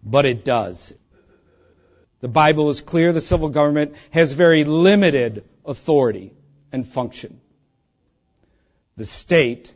[0.03, 0.93] But it does.
[2.19, 6.31] The Bible is clear the civil government has very limited authority
[6.71, 7.41] and function.
[8.97, 9.73] The state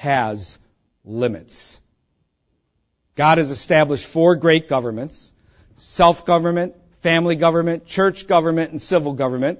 [0.00, 0.58] has
[1.04, 1.78] limits.
[3.16, 5.30] God has established four great governments
[5.76, 9.58] self government, family government, church government, and civil government.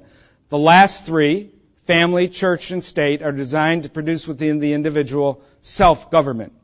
[0.49, 1.51] The last three,
[1.85, 6.55] family, church, and state, are designed to produce within the individual self government.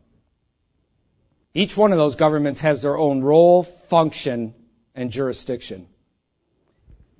[1.53, 4.55] Each one of those governments has their own role, function,
[4.95, 5.87] and jurisdiction.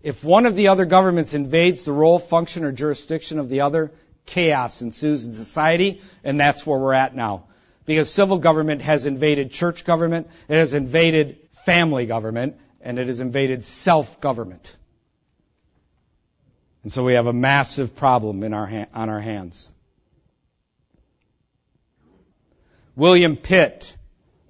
[0.03, 3.93] If one of the other governments invades the role, function, or jurisdiction of the other,
[4.27, 7.45] chaos ensues in society, and that's where we're at now.
[7.85, 13.21] Because civil government has invaded church government, it has invaded family government, and it has
[13.21, 14.77] invaded self-government.
[16.83, 19.73] And so we have a massive problem in our ha- on our hands.
[22.95, 23.97] William Pitt,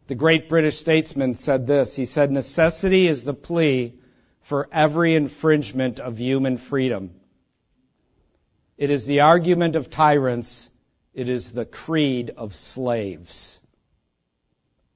[0.06, 1.96] the great British statesman, said this.
[1.96, 3.98] He said, necessity is the plea
[4.42, 7.10] for every infringement of human freedom.
[8.76, 10.70] It is the argument of tyrants.
[11.14, 13.60] It is the creed of slaves.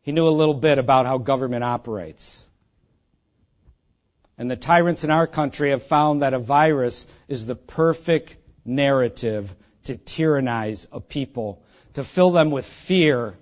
[0.02, 2.46] He knew a little bit about how government operates.
[4.36, 9.54] And the tyrants in our country have found that a virus is the perfect narrative
[9.84, 11.62] to tyrannize a people,
[11.94, 13.34] to fill them with fear,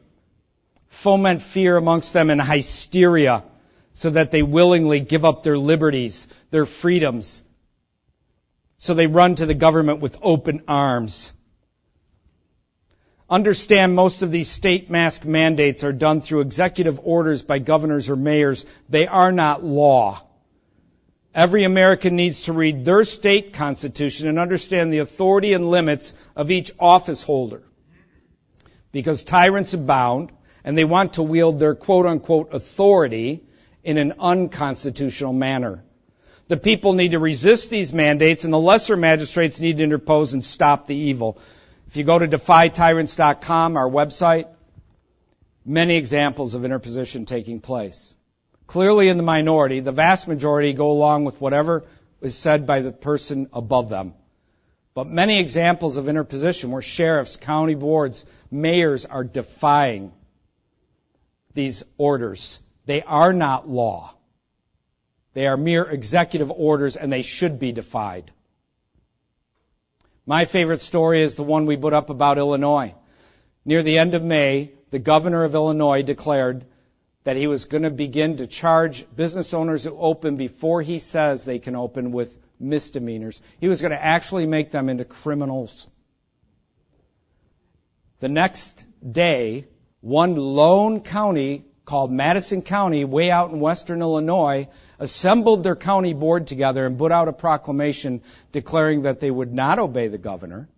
[0.89, 3.45] foment fear amongst them and hysteria,
[3.95, 7.43] so that they willingly give up their liberties, their freedoms.
[8.79, 11.33] So they run to the government with open arms.
[13.29, 18.17] Understand most of these state mask mandates are done through executive orders by governors or
[18.17, 18.65] mayors.
[18.89, 20.23] They are not law.
[21.35, 26.51] Every American needs to read their state constitution and understand the authority and limits of
[26.51, 27.63] each office holder.
[28.93, 30.33] Because tyrants abound
[30.65, 33.45] and they want to wield their quote unquote authority
[33.85, 35.85] in an unconstitutional manner.
[36.49, 40.43] The people need to resist these mandates and the lesser magistrates need to interpose and
[40.43, 41.39] stop the evil.
[41.89, 44.49] If you go to defytyrants.com, our website,
[45.65, 48.15] many examples of interposition taking place.
[48.67, 51.85] Clearly in the minority, the vast majority go along with whatever
[52.23, 54.15] is said by the person above them.
[54.95, 60.13] But many examples of interposition where sheriffs, county boards, mayors are defying
[61.55, 62.59] these orders.
[62.87, 64.15] They are not law.
[65.39, 68.33] They are mere executive orders and they should be defied.
[70.27, 72.93] My favorite story is the one we put up about Illinois.
[73.65, 76.65] Near the end of May, the governor of Illinois declared
[77.23, 81.45] that he was going to begin to charge business owners who open before he says
[81.45, 83.41] they can open with misdemeanors.
[83.61, 85.87] He was going to actually make them into criminals.
[88.19, 89.69] The next day,
[90.01, 96.47] one lone county called Madison County, way out in western Illinois, assembled their county board
[96.47, 98.21] together and put out a proclamation
[98.53, 100.69] declaring that they would not obey the governor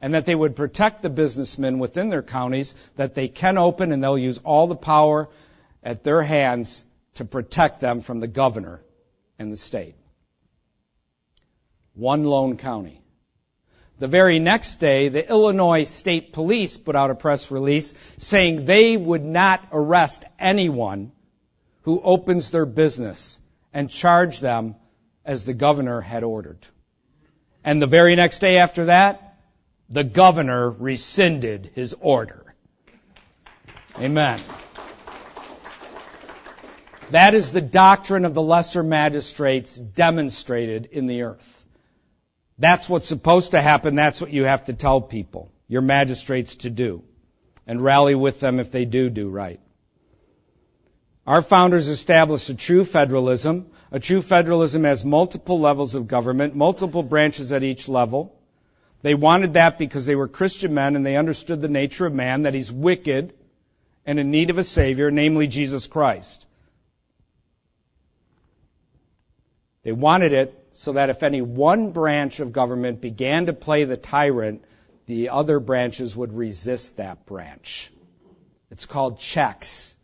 [0.00, 4.02] and that they would protect the businessmen within their counties, that they can open and
[4.02, 5.28] they'll use all the power
[5.82, 6.82] at their hands
[7.16, 8.80] to protect them from the governor
[9.38, 9.96] and the state.
[11.92, 13.03] One lone county.
[13.98, 18.96] The very next day, the Illinois State Police put out a press release saying they
[18.96, 21.12] would not arrest anyone
[21.82, 23.40] who opens their business
[23.72, 24.74] and charge them
[25.24, 26.66] as the governor had ordered.
[27.62, 29.36] And the very next day after that,
[29.88, 32.54] the governor rescinded his order.
[34.00, 34.40] Amen.
[37.10, 41.63] That is the doctrine of the lesser magistrates demonstrated in the earth.
[42.58, 43.94] That's what's supposed to happen.
[43.94, 47.02] That's what you have to tell people, your magistrates to do,
[47.66, 49.60] and rally with them if they do do right.
[51.26, 53.70] Our founders established a true federalism.
[53.90, 58.36] A true federalism has multiple levels of government, multiple branches at each level.
[59.00, 62.42] They wanted that because they were Christian men and they understood the nature of man,
[62.42, 63.32] that he's wicked
[64.06, 66.46] and in need of a Savior, namely Jesus Christ.
[69.82, 73.96] They wanted it so that if any one branch of government began to play the
[73.96, 74.64] tyrant,
[75.06, 77.92] the other branches would resist that branch.
[78.72, 79.96] It's called checks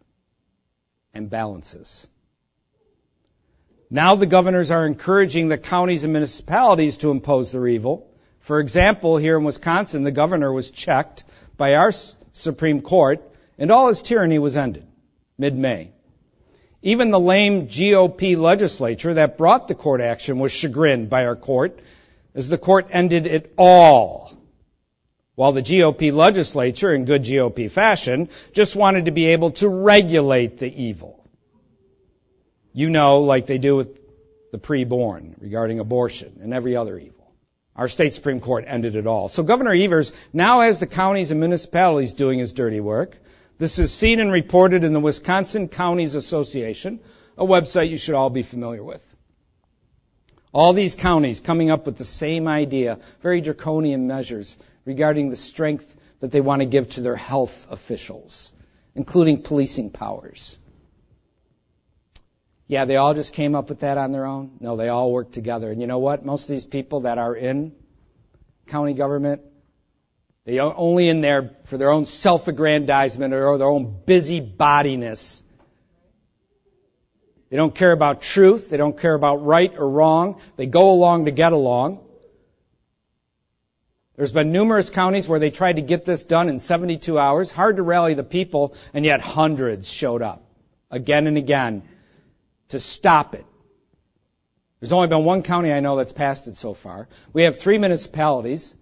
[1.12, 2.06] and balances.
[3.90, 8.08] Now the governors are encouraging the counties and municipalities to impose their evil.
[8.38, 11.24] For example, here in Wisconsin, the governor was checked
[11.56, 11.90] by our
[12.32, 13.20] Supreme Court
[13.58, 14.86] and all his tyranny was ended
[15.36, 15.90] mid-May.
[16.82, 21.78] Even the lame GOP legislature that brought the court action was chagrined by our court
[22.34, 24.32] as the court ended it all.
[25.34, 30.58] While the GOP legislature, in good GOP fashion, just wanted to be able to regulate
[30.58, 31.24] the evil.
[32.72, 33.98] You know, like they do with
[34.52, 37.32] the preborn regarding abortion and every other evil.
[37.76, 39.28] Our state Supreme Court ended it all.
[39.28, 43.16] So Governor Evers now has the counties and municipalities doing his dirty work.
[43.60, 46.98] This is seen and reported in the Wisconsin Counties Association,
[47.36, 49.04] a website you should all be familiar with.
[50.50, 55.94] All these counties coming up with the same idea, very draconian measures regarding the strength
[56.20, 58.50] that they want to give to their health officials,
[58.94, 60.58] including policing powers.
[62.66, 64.52] Yeah, they all just came up with that on their own?
[64.60, 65.70] No, they all work together.
[65.70, 66.24] And you know what?
[66.24, 67.74] Most of these people that are in
[68.68, 69.42] county government
[70.50, 75.44] they are only in there for their own self-aggrandizement or their own busybodiness.
[77.50, 78.68] They don't care about truth.
[78.68, 80.40] They don't care about right or wrong.
[80.56, 82.00] They go along to get along.
[84.16, 87.52] There's been numerous counties where they tried to get this done in 72 hours.
[87.52, 90.42] Hard to rally the people, and yet hundreds showed up
[90.90, 91.84] again and again
[92.70, 93.46] to stop it.
[94.80, 97.06] There's only been one county I know that's passed it so far.
[97.32, 98.74] We have three municipalities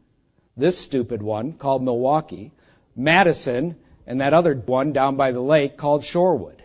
[0.58, 2.52] this stupid one called Milwaukee,
[2.94, 6.58] Madison, and that other one down by the lake called Shorewood.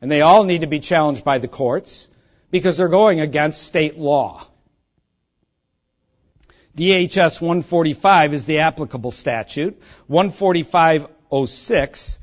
[0.00, 2.08] And they all need to be challenged by the courts
[2.50, 4.46] because they're going against state law.
[6.76, 9.80] DHS 145 is the applicable statute.
[10.08, 12.18] 14506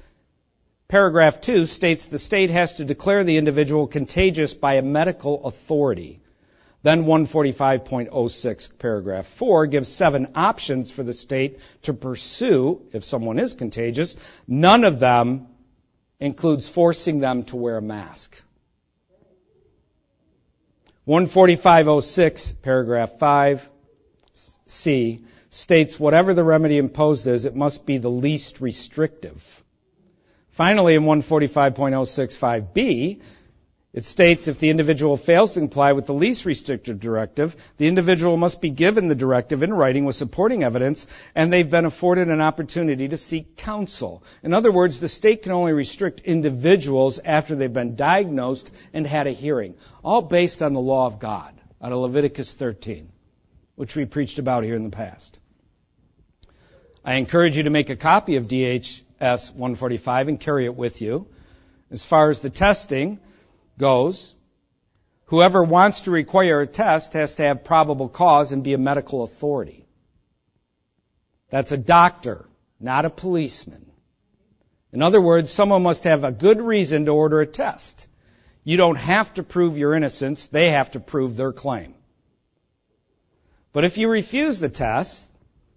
[0.93, 6.21] Paragraph 2 states the state has to declare the individual contagious by a medical authority.
[6.83, 13.53] Then 145.06 paragraph 4 gives seven options for the state to pursue if someone is
[13.53, 14.17] contagious.
[14.47, 15.47] None of them
[16.19, 18.39] includes forcing them to wear a mask.
[21.07, 23.69] 145.06 paragraph 5
[24.67, 29.63] C states whatever the remedy imposed is, it must be the least restrictive.
[30.51, 33.21] Finally, in 145.065b,
[33.93, 38.37] it states if the individual fails to comply with the least restrictive directive, the individual
[38.37, 42.41] must be given the directive in writing with supporting evidence, and they've been afforded an
[42.41, 44.23] opportunity to seek counsel.
[44.41, 49.27] In other words, the state can only restrict individuals after they've been diagnosed and had
[49.27, 53.09] a hearing, all based on the law of God, out of Leviticus 13,
[53.75, 55.37] which we preached about here in the past.
[57.05, 61.27] I encourage you to make a copy of DH S145 and carry it with you.
[61.91, 63.19] As far as the testing
[63.77, 64.35] goes,
[65.25, 69.23] whoever wants to require a test has to have probable cause and be a medical
[69.23, 69.85] authority.
[71.49, 72.45] That's a doctor,
[72.79, 73.85] not a policeman.
[74.91, 78.07] In other words, someone must have a good reason to order a test.
[78.63, 81.95] You don't have to prove your innocence, they have to prove their claim.
[83.71, 85.31] But if you refuse the test,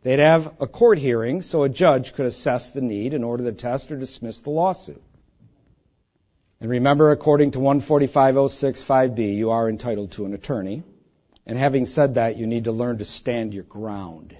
[0.07, 3.51] They'd have a court hearing so a judge could assess the need and order the
[3.51, 5.03] test or dismiss the lawsuit.
[6.61, 10.83] And remember, according to 145.065b, you are entitled to an attorney.
[11.47, 14.37] And having said that, you need to learn to stand your ground.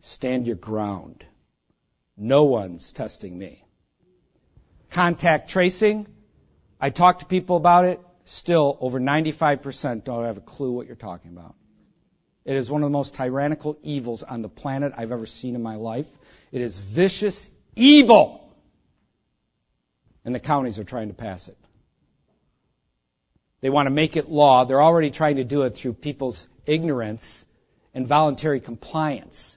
[0.00, 1.24] Stand your ground.
[2.16, 3.64] No one's testing me.
[4.90, 6.06] Contact tracing,
[6.80, 8.00] I talk to people about it.
[8.24, 11.54] Still, over 95% don't have a clue what you're talking about.
[12.44, 15.62] It is one of the most tyrannical evils on the planet I've ever seen in
[15.62, 16.06] my life.
[16.52, 18.47] It is vicious evil.
[20.28, 21.56] And the counties are trying to pass it.
[23.62, 24.66] They want to make it law.
[24.66, 27.46] They're already trying to do it through people's ignorance
[27.94, 29.56] and voluntary compliance.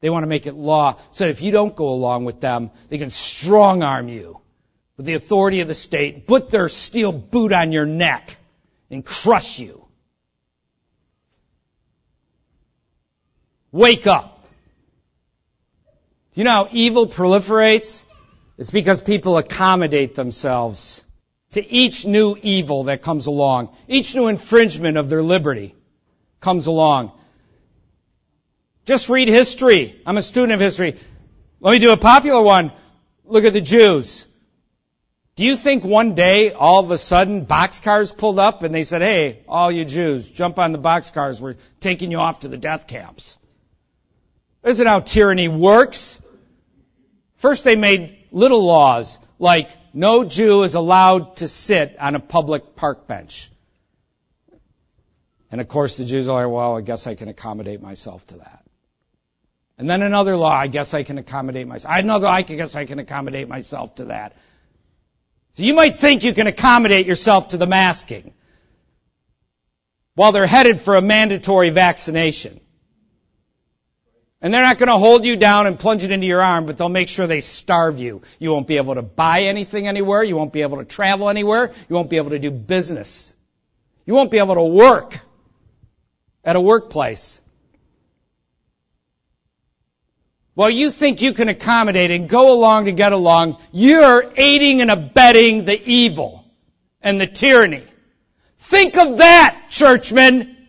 [0.00, 2.70] They want to make it law so that if you don't go along with them,
[2.90, 4.40] they can strong arm you
[4.96, 8.36] with the authority of the state, put their steel boot on your neck,
[8.88, 9.84] and crush you.
[13.72, 14.46] Wake up.
[16.34, 18.04] Do you know how evil proliferates?
[18.62, 21.04] It's because people accommodate themselves
[21.50, 23.74] to each new evil that comes along.
[23.88, 25.74] Each new infringement of their liberty
[26.38, 27.10] comes along.
[28.84, 30.00] Just read history.
[30.06, 30.96] I'm a student of history.
[31.58, 32.70] Let me do a popular one.
[33.24, 34.24] Look at the Jews.
[35.34, 39.02] Do you think one day, all of a sudden, boxcars pulled up and they said,
[39.02, 41.40] hey, all you Jews, jump on the boxcars.
[41.40, 43.38] We're taking you off to the death camps.
[44.62, 46.22] This is how tyranny works.
[47.38, 52.74] First they made little laws like no Jew is allowed to sit on a public
[52.74, 53.50] park bench.
[55.50, 58.38] And of course the Jews are like, well, I guess I can accommodate myself to
[58.38, 58.64] that.
[59.78, 61.94] And then another law, I guess I can accommodate myself.
[61.94, 64.36] Another, I guess I can accommodate myself to that.
[65.52, 68.32] So you might think you can accommodate yourself to the masking
[70.14, 72.60] while they're headed for a mandatory vaccination.
[74.42, 76.76] And they're not going to hold you down and plunge it into your arm, but
[76.76, 78.22] they'll make sure they starve you.
[78.40, 80.24] You won't be able to buy anything anywhere.
[80.24, 81.72] You won't be able to travel anywhere.
[81.88, 83.32] You won't be able to do business.
[84.04, 85.20] You won't be able to work
[86.44, 87.40] at a workplace.
[90.56, 94.90] Well, you think you can accommodate and go along to get along, you're aiding and
[94.90, 96.44] abetting the evil
[97.00, 97.84] and the tyranny.
[98.58, 100.61] Think of that, churchmen.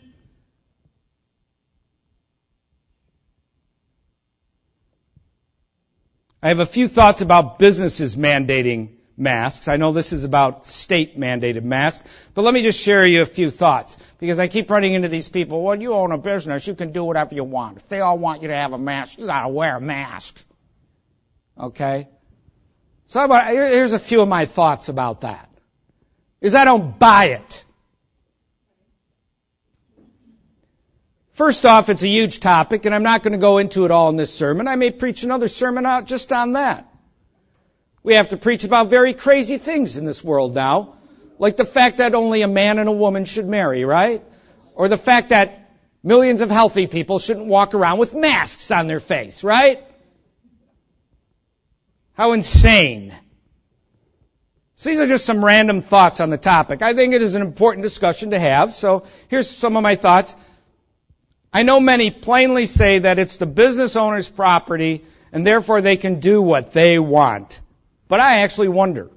[6.43, 9.69] I have a few thoughts about businesses mandating masks.
[9.69, 13.25] I know this is about state mandated masks, but let me just share you a
[13.25, 15.63] few thoughts because I keep running into these people.
[15.63, 17.77] Well, you own a business, you can do whatever you want.
[17.77, 20.37] If they all want you to have a mask, you gotta wear a mask.
[21.57, 22.09] Okay?
[23.05, 25.49] So about, here's a few of my thoughts about that.
[26.41, 27.62] Is I don't buy it.
[31.33, 34.09] First off, it's a huge topic, and I'm not going to go into it all
[34.09, 34.67] in this sermon.
[34.67, 36.87] I may preach another sermon out just on that.
[38.03, 40.95] We have to preach about very crazy things in this world now,
[41.39, 44.23] like the fact that only a man and a woman should marry, right?
[44.75, 45.71] Or the fact that
[46.03, 49.83] millions of healthy people shouldn't walk around with masks on their face, right?
[52.13, 53.11] How insane.
[54.75, 56.83] So these are just some random thoughts on the topic.
[56.83, 60.35] I think it is an important discussion to have, so here's some of my thoughts.
[61.53, 66.19] I know many plainly say that it's the business owner's property and therefore they can
[66.19, 67.59] do what they want.
[68.07, 69.09] But I actually wonder.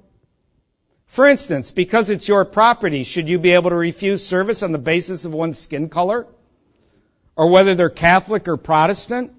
[1.07, 4.77] For instance, because it's your property, should you be able to refuse service on the
[4.77, 6.27] basis of one's skin color?
[7.35, 9.31] Or whether they're Catholic or Protestant?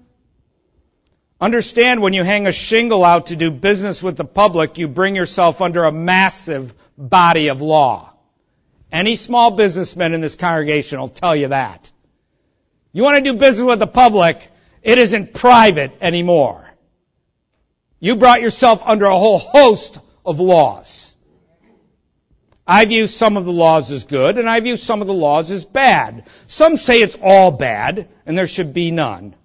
[1.39, 5.15] Understand when you hang a shingle out to do business with the public, you bring
[5.15, 8.13] yourself under a massive body of law.
[8.91, 11.91] Any small businessman in this congregation will tell you that.
[12.91, 14.47] You want to do business with the public,
[14.81, 16.65] it isn't private anymore.
[17.99, 21.13] You brought yourself under a whole host of laws.
[22.65, 25.49] I view some of the laws as good, and I view some of the laws
[25.49, 26.25] as bad.
[26.45, 29.35] Some say it's all bad, and there should be none.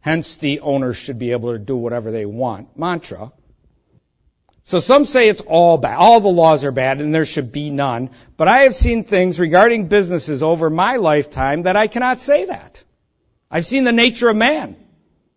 [0.00, 2.78] Hence, the owners should be able to do whatever they want.
[2.78, 3.32] Mantra.
[4.66, 5.96] So some say it's all bad.
[5.96, 8.10] All the laws are bad and there should be none.
[8.36, 12.82] But I have seen things regarding businesses over my lifetime that I cannot say that.
[13.48, 14.74] I've seen the nature of man.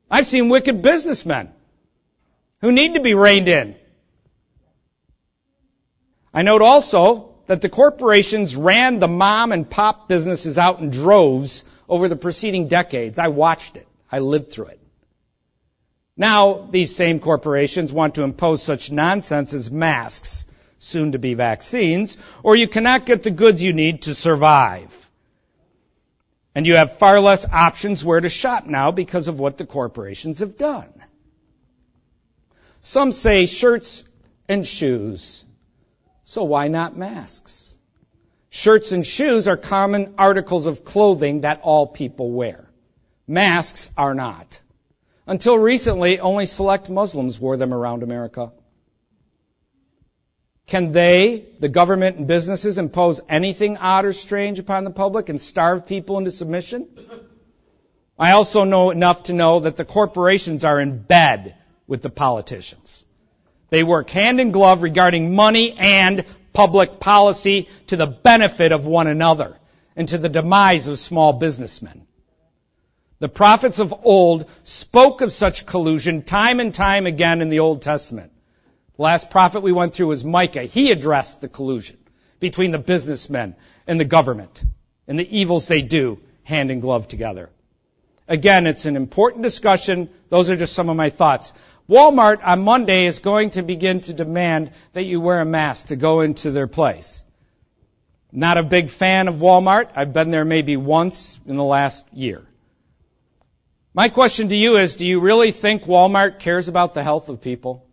[0.10, 1.54] I've seen wicked businessmen
[2.62, 3.76] who need to be reined in.
[6.34, 11.66] I note also that the corporations ran the mom and pop businesses out in droves
[11.88, 13.20] over the preceding decades.
[13.20, 13.88] I watched it.
[14.12, 14.80] I lived through it.
[16.20, 20.46] Now, these same corporations want to impose such nonsense as masks,
[20.78, 24.94] soon to be vaccines, or you cannot get the goods you need to survive.
[26.54, 30.40] And you have far less options where to shop now because of what the corporations
[30.40, 30.92] have done.
[32.82, 34.04] Some say shirts
[34.50, 35.46] and shoes.
[36.26, 37.74] So why not masks?
[38.50, 42.66] Shirts and shoes are common articles of clothing that all people wear.
[43.26, 44.60] Masks are not.
[45.30, 48.52] Until recently, only select Muslims wore them around America.
[50.66, 55.40] Can they, the government and businesses, impose anything odd or strange upon the public and
[55.40, 56.88] starve people into submission?
[58.18, 61.56] I also know enough to know that the corporations are in bed
[61.86, 63.06] with the politicians.
[63.70, 69.06] They work hand in glove regarding money and public policy to the benefit of one
[69.06, 69.58] another
[69.96, 72.08] and to the demise of small businessmen.
[73.20, 77.82] The prophets of old spoke of such collusion time and time again in the Old
[77.82, 78.32] Testament.
[78.96, 80.64] The last prophet we went through was Micah.
[80.64, 81.98] He addressed the collusion
[82.40, 83.56] between the businessmen
[83.88, 84.64] and the government
[85.06, 87.50] and the evils they do hand in glove together.
[88.28, 90.10] Again, it's an important discussion.
[90.30, 91.52] Those are just some of my thoughts.
[91.90, 95.98] Walmart on Monday is going to begin to demand that you wear a mask to
[95.98, 97.26] go into their place.
[98.32, 99.90] Not a big fan of Walmart.
[99.96, 102.46] I've been there maybe once in the last year.
[103.94, 107.42] My question to you is, do you really think Walmart cares about the health of
[107.42, 107.86] people?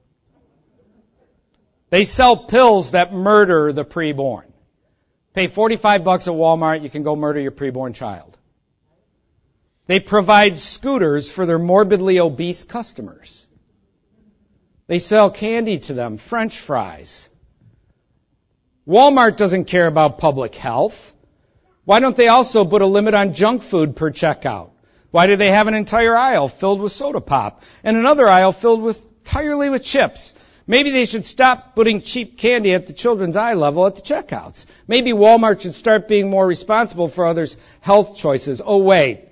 [1.88, 4.44] They sell pills that murder the preborn.
[5.32, 8.36] Pay 45 bucks at Walmart, you can go murder your preborn child.
[9.86, 13.46] They provide scooters for their morbidly obese customers.
[14.88, 17.28] They sell candy to them, french fries.
[18.86, 21.14] Walmart doesn't care about public health.
[21.84, 24.70] Why don't they also put a limit on junk food per checkout?
[25.16, 28.82] Why do they have an entire aisle filled with soda pop and another aisle filled
[28.82, 30.34] with entirely with chips?
[30.66, 34.66] Maybe they should stop putting cheap candy at the children's eye level at the checkouts.
[34.86, 38.60] Maybe Walmart should start being more responsible for others' health choices.
[38.62, 39.30] Oh wait,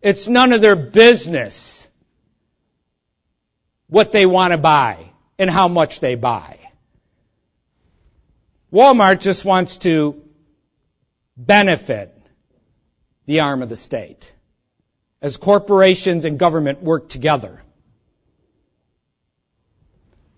[0.00, 1.86] it's none of their business
[3.88, 6.58] what they want to buy and how much they buy.
[8.72, 10.22] Walmart just wants to
[11.36, 12.16] benefit
[13.26, 14.32] the arm of the state
[15.20, 17.60] as corporations and government work together.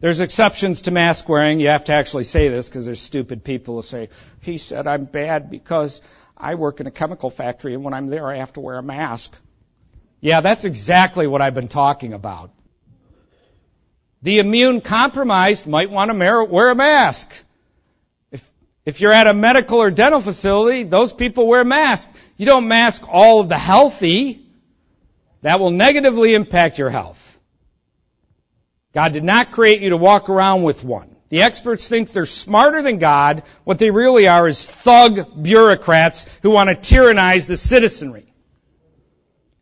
[0.00, 1.60] There's exceptions to mask wearing.
[1.60, 4.08] You have to actually say this because there's stupid people who say,
[4.40, 6.00] he said I'm bad because
[6.36, 8.82] I work in a chemical factory and when I'm there I have to wear a
[8.82, 9.36] mask.
[10.20, 12.50] Yeah, that's exactly what I've been talking about.
[14.22, 17.32] The immune compromised might want to wear a mask.
[18.30, 18.50] If,
[18.84, 22.12] if you're at a medical or dental facility, those people wear masks.
[22.36, 24.39] You don't mask all of the healthy.
[25.42, 27.38] That will negatively impact your health.
[28.92, 31.16] God did not create you to walk around with one.
[31.28, 33.44] The experts think they're smarter than God.
[33.62, 38.34] What they really are is thug bureaucrats who want to tyrannize the citizenry.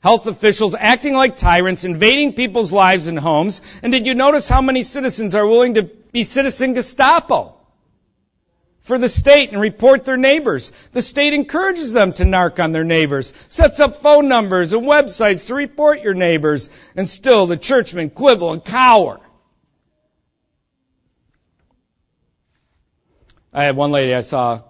[0.01, 3.61] Health officials acting like tyrants, invading people's lives and homes.
[3.83, 7.57] And did you notice how many citizens are willing to be citizen Gestapo?
[8.89, 10.72] For the state and report their neighbors.
[10.93, 15.49] The state encourages them to narc on their neighbors, sets up phone numbers and websites
[15.49, 19.20] to report your neighbors, and still the churchmen quibble and cower.
[23.53, 24.62] I had one lady I saw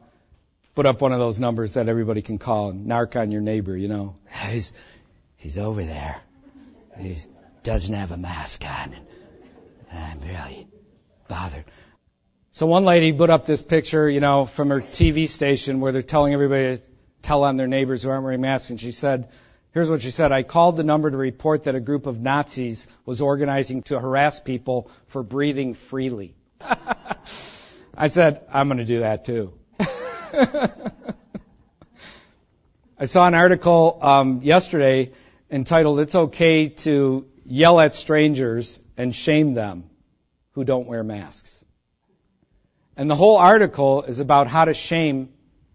[0.75, 3.77] put up one of those numbers that everybody can call and narc on your neighbor,
[3.77, 4.16] you know.
[4.51, 4.73] He's,
[5.37, 6.21] he's over there.
[6.99, 7.19] He
[7.62, 8.97] doesn't have a mask on.
[9.93, 10.66] I'm really
[11.29, 11.66] bothered.
[12.59, 16.03] So one lady put up this picture, you know, from her TV station where they're
[16.03, 16.83] telling everybody to
[17.23, 18.71] tell on their neighbors who aren't wearing masks.
[18.71, 19.29] And she said,
[19.71, 20.33] here's what she said.
[20.33, 24.41] I called the number to report that a group of Nazis was organizing to harass
[24.41, 26.35] people for breathing freely.
[27.97, 29.55] I said, I'm going to do that too.
[32.99, 35.13] I saw an article um, yesterday
[35.49, 39.85] entitled "It's okay to yell at strangers and shame them
[40.55, 41.58] who don't wear masks."
[42.99, 45.28] And the whole article is about how to shame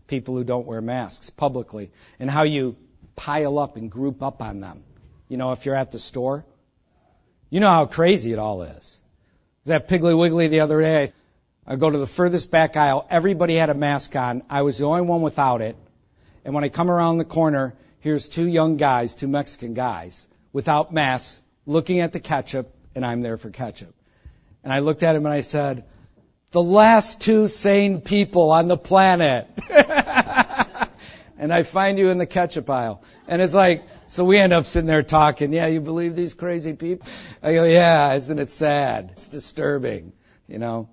[0.08, 2.76] people who don't wear masks publicly and how you
[3.16, 4.84] pile up and group up on them.
[5.30, 6.46] You know, if you're at the store,
[7.50, 9.02] you know how crazy it all is.
[9.64, 11.14] That Piggly Wiggly the other day,
[11.66, 13.08] I go to the furthest back aisle.
[13.10, 14.44] Everybody had a mask on.
[14.50, 15.78] I was the only one without it.
[16.44, 20.92] And when I come around the corner, here's two young guys, two Mexican guys, without
[20.92, 23.96] masks, looking at the ketchup, and I'm there for ketchup.
[24.62, 25.86] And I looked at him and I said,
[26.54, 29.48] the last two sane people on the planet.
[31.40, 33.04] and I find you in the ketchup aisle.
[33.28, 36.74] And it's like, so we end up sitting there talking, yeah, you believe these crazy
[36.74, 37.08] people?
[37.42, 39.10] I go, yeah, isn't it sad?
[39.14, 40.14] It's disturbing,
[40.48, 40.90] you know?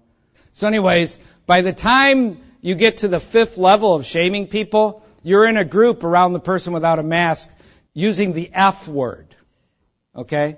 [0.54, 5.46] So anyways, by the time you get to the fifth level of shaming people, you're
[5.46, 7.50] in a group around the person without a mask
[7.92, 9.36] using the F word.
[10.16, 10.56] Okay?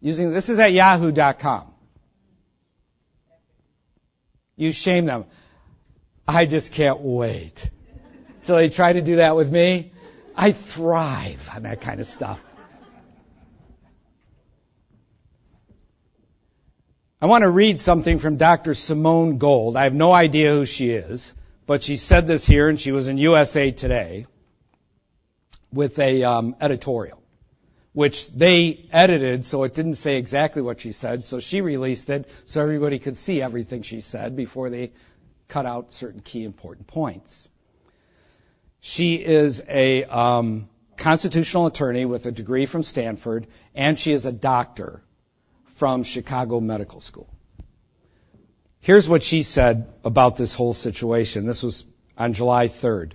[0.00, 1.72] Using, this is at yahoo.com.
[4.58, 5.24] You shame them.
[6.26, 7.70] I just can't wait
[8.42, 9.92] till they try to do that with me.
[10.36, 12.40] I thrive on that kind of stuff.
[17.20, 18.74] I want to read something from Dr.
[18.74, 19.76] Simone Gold.
[19.76, 21.34] I have no idea who she is,
[21.66, 24.26] but she said this here, and she was in USA Today
[25.72, 27.17] with a um, editorial,
[27.92, 31.24] which they edited so it didn't say exactly what she said.
[31.24, 34.92] So she released it so everybody could see everything she said before they
[35.48, 37.48] cut out certain key important points.
[38.80, 44.32] She is a um, constitutional attorney with a degree from Stanford, and she is a
[44.32, 45.02] doctor
[45.76, 47.28] from Chicago Medical School.
[48.80, 51.46] Here's what she said about this whole situation.
[51.46, 51.84] This was
[52.16, 53.12] on July 3rd.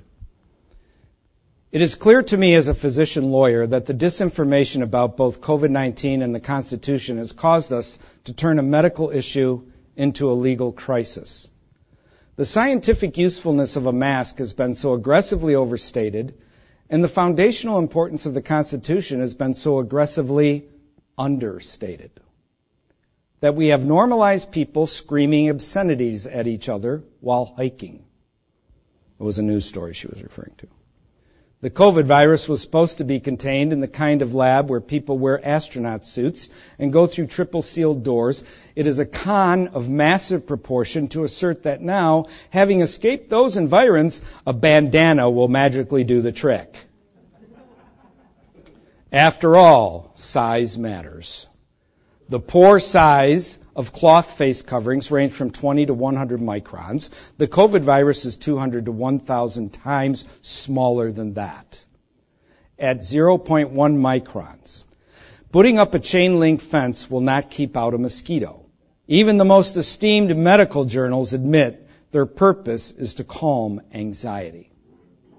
[1.73, 6.21] It is clear to me as a physician lawyer that the disinformation about both COVID-19
[6.21, 9.63] and the Constitution has caused us to turn a medical issue
[9.95, 11.49] into a legal crisis.
[12.35, 16.35] The scientific usefulness of a mask has been so aggressively overstated,
[16.91, 20.67] and the foundational importance of the Constitution has been so aggressively
[21.17, 22.11] understated
[23.39, 28.05] that we have normalized people screaming obscenities at each other while hiking.
[29.19, 30.67] It was a news story she was referring to.
[31.63, 35.17] The COVID virus was supposed to be contained in the kind of lab where people
[35.17, 38.43] wear astronaut suits and go through triple sealed doors.
[38.75, 44.21] It is a con of massive proportion to assert that now, having escaped those environs,
[44.45, 46.75] a bandana will magically do the trick.
[49.09, 51.47] After all, size matters.
[52.27, 57.09] The pore size of cloth face coverings range from 20 to 100 microns.
[57.37, 61.83] The COVID virus is 200 to 1,000 times smaller than that.
[62.77, 64.83] At 0.1 microns.
[65.51, 68.65] Putting up a chain link fence will not keep out a mosquito.
[69.07, 74.71] Even the most esteemed medical journals admit their purpose is to calm anxiety.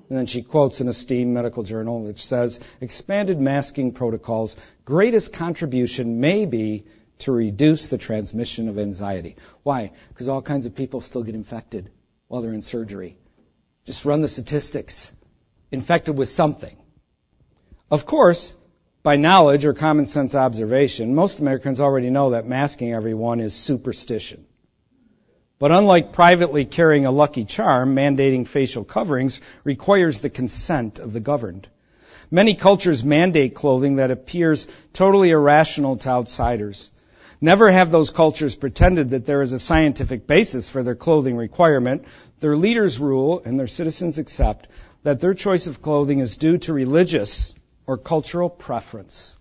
[0.08, 6.20] And then she quotes an esteemed medical journal which says, expanded masking protocols, greatest contribution
[6.20, 6.84] may be
[7.24, 9.36] to reduce the transmission of anxiety.
[9.62, 9.92] Why?
[10.08, 11.90] Because all kinds of people still get infected
[12.28, 13.16] while they're in surgery.
[13.84, 15.12] Just run the statistics.
[15.70, 16.76] Infected with something.
[17.90, 18.54] Of course,
[19.02, 24.46] by knowledge or common sense observation, most Americans already know that masking everyone is superstition.
[25.58, 31.20] But unlike privately carrying a lucky charm, mandating facial coverings requires the consent of the
[31.20, 31.68] governed.
[32.30, 36.90] Many cultures mandate clothing that appears totally irrational to outsiders.
[37.44, 42.06] Never have those cultures pretended that there is a scientific basis for their clothing requirement.
[42.40, 44.66] Their leaders rule and their citizens accept
[45.02, 47.52] that their choice of clothing is due to religious
[47.86, 49.36] or cultural preference.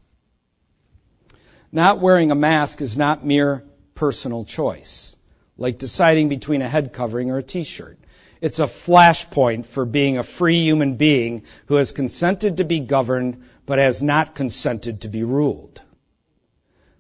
[1.72, 3.64] Not wearing a mask is not mere
[3.96, 5.16] personal choice
[5.58, 7.98] like deciding between a head covering or a t-shirt.
[8.42, 13.44] It's a flashpoint for being a free human being who has consented to be governed
[13.66, 15.80] but has not consented to be ruled.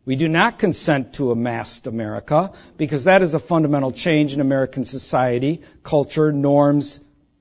[0.06, 4.41] We do not consent to a masked America because that is a fundamental change in
[4.41, 6.99] American society, culture, norms,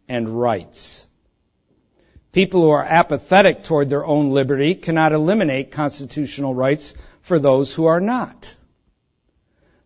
[0.08, 1.06] and rights.
[2.30, 7.86] People who are apathetic toward their own liberty cannot eliminate constitutional rights for those who
[7.86, 8.54] are not.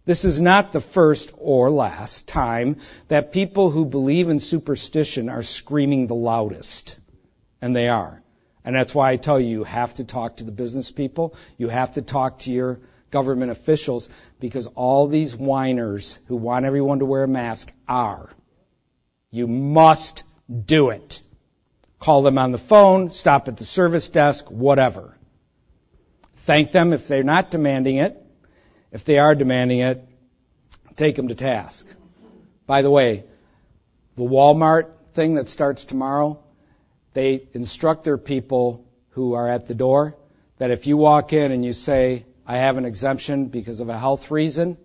[0.05, 2.77] This is not the first or last time
[3.09, 6.97] that people who believe in superstition are screaming the loudest.
[7.61, 8.23] And they are.
[8.67, 11.37] And that's why I tell you, you have to talk to the business people.
[11.57, 12.81] You have to talk to your
[13.13, 14.09] government officials
[14.41, 18.29] because all these whiners who want everyone to wear a mask are.
[19.31, 21.23] You must do it.
[22.01, 25.17] Call them on the phone, stop at the service desk, whatever.
[26.39, 28.21] Thank them if they're not demanding it.
[28.91, 30.05] If they are demanding it,
[30.97, 31.87] take them to task.
[32.67, 33.25] By the way,
[34.17, 36.43] the Walmart thing that starts tomorrow,
[37.17, 40.15] they instruct their people who are at the door
[40.59, 43.99] that if you walk in and you say, I have an exemption because of a
[43.99, 44.77] health reason,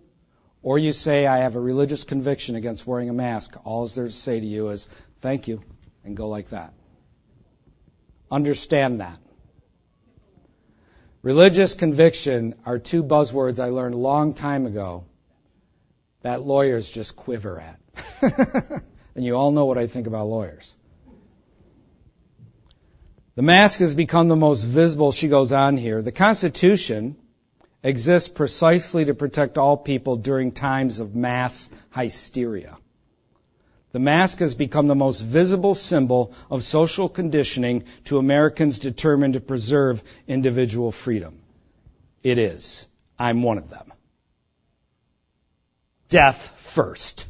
[0.62, 4.18] or you say, I have a religious conviction against wearing a mask, all there's to
[4.18, 4.88] say to you is,
[5.20, 5.62] thank you,
[6.06, 6.72] and go like that.
[8.30, 9.18] Understand that.
[11.20, 15.04] Religious conviction are two buzzwords I learned a long time ago
[16.22, 18.82] that lawyers just quiver at.
[19.14, 20.78] and you all know what I think about lawyers.
[23.34, 26.02] The mask has become the most visible, she goes on here.
[26.02, 27.16] The Constitution
[27.82, 32.76] exists precisely to protect all people during times of mass hysteria.
[33.92, 39.40] The mask has become the most visible symbol of social conditioning to Americans determined to
[39.40, 41.38] preserve individual freedom.
[42.22, 42.86] It is.
[43.18, 43.92] I'm one of them.
[46.08, 47.26] Death first.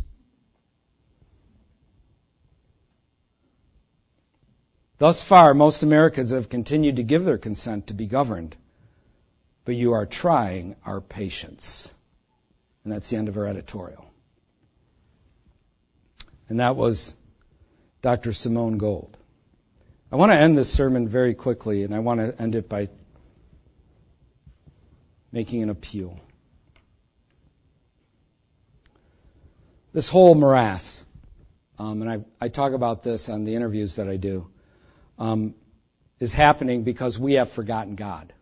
[5.03, 8.55] Thus far, most Americans have continued to give their consent to be governed,
[9.65, 11.91] but you are trying our patience.
[12.85, 14.07] And that's the end of her editorial.
[16.49, 17.15] And that was
[18.01, 18.33] Dr.
[18.33, 19.19] Simone Gold.
[20.13, 22.87] I want to end this sermon very quickly, and I want to end it by
[25.33, 26.21] making an appeal.
[29.93, 31.05] This whole morass,
[31.77, 34.52] um, and I, I, talk about this on the interviews that I do,
[35.23, 35.55] um,
[36.19, 38.33] is happening because we have forgotten God.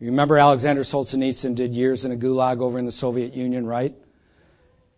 [0.00, 3.94] You remember Alexander Solzhenitsyn did years in a gulag over in the Soviet Union, right?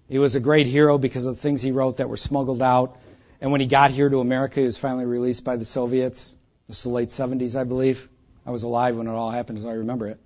[0.08, 2.98] He was a great hero because of the things he wrote that were smuggled out.
[3.42, 6.32] And when he got here to America, he was finally released by the Soviets.
[6.32, 8.08] It was the late 70s, I believe.
[8.46, 10.18] I was alive when it all happened, so I remember it.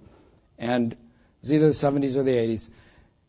[0.57, 0.99] And it
[1.43, 2.71] was either the 70s or the 80s.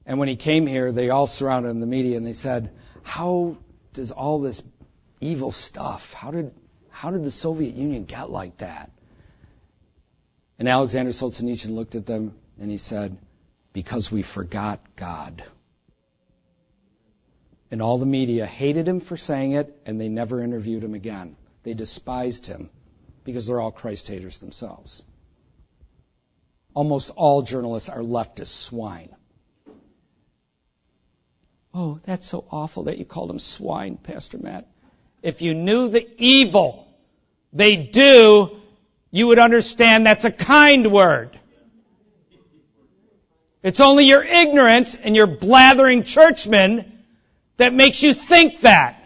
[0.06, 2.72] And when he came here, they all surrounded him, in the media, and they said,
[3.02, 3.58] "How
[3.94, 4.62] does all this
[5.20, 6.14] evil stuff?
[6.14, 6.52] How did
[6.96, 8.90] how did the Soviet Union get like that?"
[10.58, 13.18] And Alexander Solzhenitsyn looked at them and he said,
[13.74, 15.44] "Because we forgot God."
[17.70, 21.36] And all the media hated him for saying it, and they never interviewed him again.
[21.64, 22.70] They despised him
[23.26, 25.04] because they're all Christ haters themselves.
[26.74, 29.14] Almost all journalists are leftist swine.
[31.74, 34.68] Oh, that's so awful that you called them swine, Pastor Matt.
[35.22, 36.85] If you knew the evil
[37.56, 38.58] they do,
[39.12, 41.40] you would understand that's a kind word.
[43.64, 47.00] It's only your ignorance and your blathering churchmen
[47.58, 49.02] that makes you think that.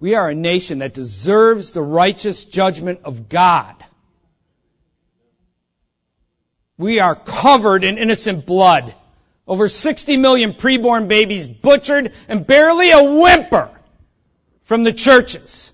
[0.00, 3.76] We are a nation that deserves the righteous judgment of God.
[6.76, 8.94] We are covered in innocent blood.
[9.46, 13.70] Over 60 million preborn babies butchered and barely a whimper
[14.64, 15.70] from the churches.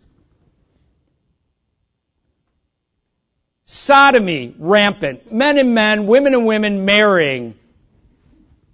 [3.64, 5.30] Sodomy rampant.
[5.32, 7.54] Men and men, women and women marrying.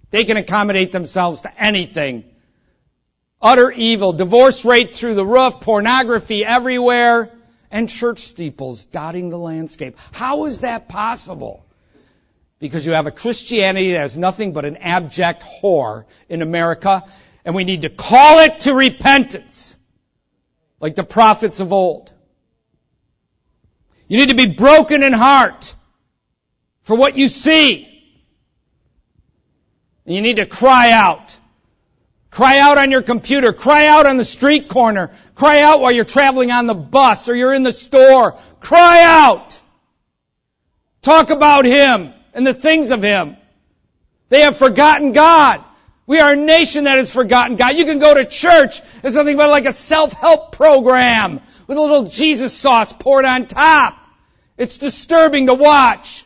[0.09, 2.23] They can accommodate themselves to anything.
[3.39, 4.13] Utter evil.
[4.13, 5.61] Divorce rate through the roof.
[5.61, 7.31] Pornography everywhere.
[7.69, 9.97] And church steeples dotting the landscape.
[10.13, 11.66] How is that possible?
[12.59, 17.03] Because you have a Christianity that has nothing but an abject whore in America,
[17.45, 19.77] and we need to call it to repentance,
[20.79, 22.11] like the prophets of old.
[24.07, 25.75] You need to be broken in heart
[26.83, 27.83] for what you see.
[30.05, 31.37] And you need to cry out.
[32.31, 33.51] Cry out on your computer.
[33.51, 35.11] Cry out on the street corner.
[35.35, 38.37] Cry out while you're traveling on the bus or you're in the store.
[38.61, 39.59] Cry out.
[41.01, 43.35] Talk about Him and the things of Him.
[44.29, 45.63] They have forgotten God.
[46.05, 47.75] We are a nation that has forgotten God.
[47.75, 52.05] You can go to church as something about like a self-help program with a little
[52.05, 53.97] Jesus sauce poured on top.
[54.55, 56.25] It's disturbing to watch.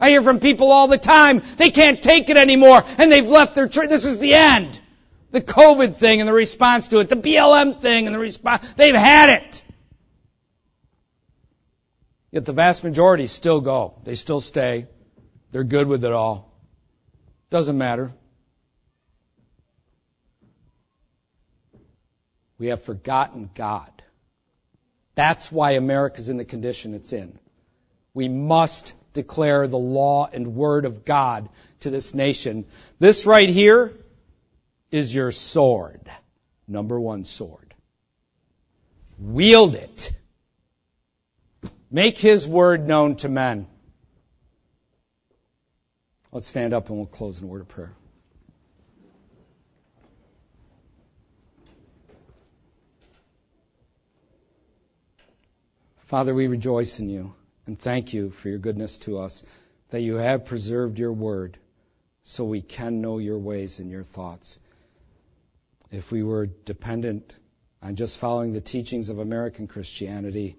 [0.00, 3.54] I hear from people all the time, they can't take it anymore, and they've left
[3.54, 3.90] their church.
[3.90, 4.80] This is the end.
[5.32, 8.94] The COVID thing and the response to it, the BLM thing and the response, they've
[8.94, 9.62] had it.
[12.30, 13.94] Yet the vast majority still go.
[14.04, 14.86] They still stay.
[15.52, 16.52] They're good with it all.
[17.50, 18.12] Doesn't matter.
[22.58, 23.90] We have forgotten God.
[25.14, 27.38] That's why America's in the condition it's in.
[28.14, 31.48] We must declare the law and word of God
[31.80, 32.66] to this nation.
[32.98, 33.92] This right here
[34.90, 36.10] is your sword.
[36.68, 37.74] Number one sword.
[39.18, 40.12] Wield it.
[41.90, 43.66] Make his word known to men.
[46.32, 47.92] Let's stand up and we'll close in a word of prayer.
[56.06, 57.34] Father, we rejoice in you
[57.66, 59.44] and thank you for your goodness to us,
[59.90, 61.56] that you have preserved your word
[62.22, 64.58] so we can know your ways and your thoughts.
[65.90, 67.34] If we were dependent
[67.82, 70.56] on just following the teachings of American Christianity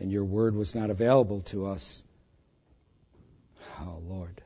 [0.00, 2.02] and your word was not available to us,
[3.80, 4.42] oh Lord,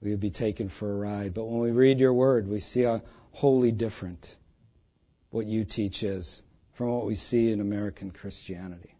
[0.00, 1.34] we would be taken for a ride.
[1.34, 4.36] But when we read your word, we see a wholly different
[5.30, 6.42] what you teach is
[6.74, 8.94] from what we see in American Christianity.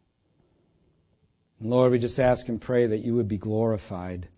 [1.61, 4.29] And Lord, we just ask and pray that you would be glorified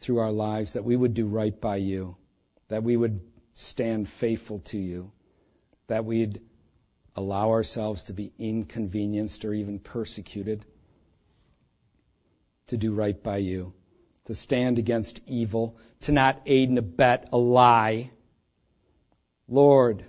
[0.00, 2.16] through our lives, that we would do right by you,
[2.68, 3.20] that we would
[3.54, 5.12] stand faithful to you,
[5.86, 6.40] that we'd
[7.14, 10.64] allow ourselves to be inconvenienced or even persecuted,
[12.68, 13.72] to do right by you,
[14.26, 18.10] to stand against evil, to not aid and abet a lie.
[19.48, 20.04] Lord,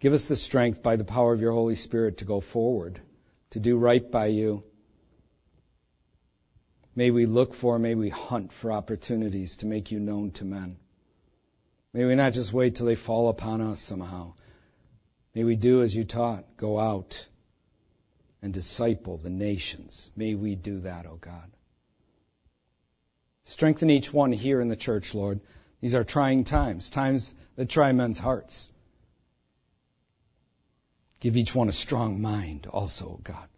[0.00, 3.00] Give us the strength by the power of your Holy Spirit to go forward,
[3.50, 4.64] to do right by you.
[6.96, 10.78] May we look for, may we hunt for opportunities to make you known to men.
[11.92, 14.32] May we not just wait till they fall upon us somehow.
[15.34, 17.26] May we do as you taught, go out
[18.40, 20.10] and disciple the nations.
[20.16, 21.50] May we do that, O oh God.
[23.44, 25.40] Strengthen each one here in the church, Lord.
[25.80, 28.70] These are trying times, times that try men's hearts.
[31.20, 33.48] Give each one a strong mind also, God.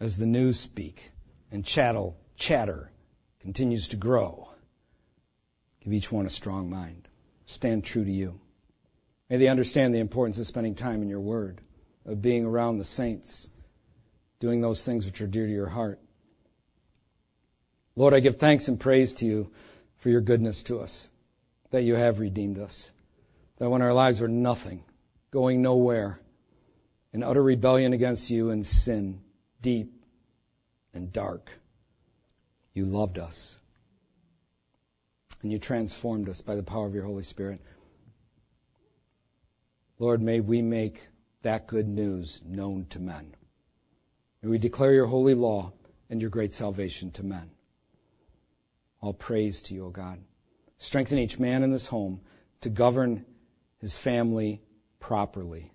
[0.00, 1.12] As the news speak
[1.50, 2.90] and chattel, chatter
[3.40, 4.48] continues to grow,
[5.80, 7.08] give each one a strong mind.
[7.46, 8.40] Stand true to you.
[9.28, 11.60] May they understand the importance of spending time in your word,
[12.04, 13.48] of being around the saints,
[14.40, 16.00] doing those things which are dear to your heart.
[17.96, 19.50] Lord, I give thanks and praise to you
[19.98, 21.08] for your goodness to us,
[21.70, 22.90] that you have redeemed us,
[23.58, 24.82] that when our lives were nothing,
[25.30, 26.18] going nowhere,
[27.12, 29.20] in utter rebellion against you and sin,
[29.62, 29.92] deep
[30.92, 31.50] and dark.
[32.72, 33.58] You loved us.
[35.42, 37.60] And you transformed us by the power of your Holy Spirit.
[39.98, 41.06] Lord, may we make
[41.42, 43.34] that good news known to men.
[44.42, 45.72] May we declare your holy law
[46.10, 47.50] and your great salvation to men.
[49.04, 50.18] All praise to you, O God.
[50.78, 52.22] Strengthen each man in this home
[52.62, 53.26] to govern
[53.76, 54.62] his family
[54.98, 55.70] properly,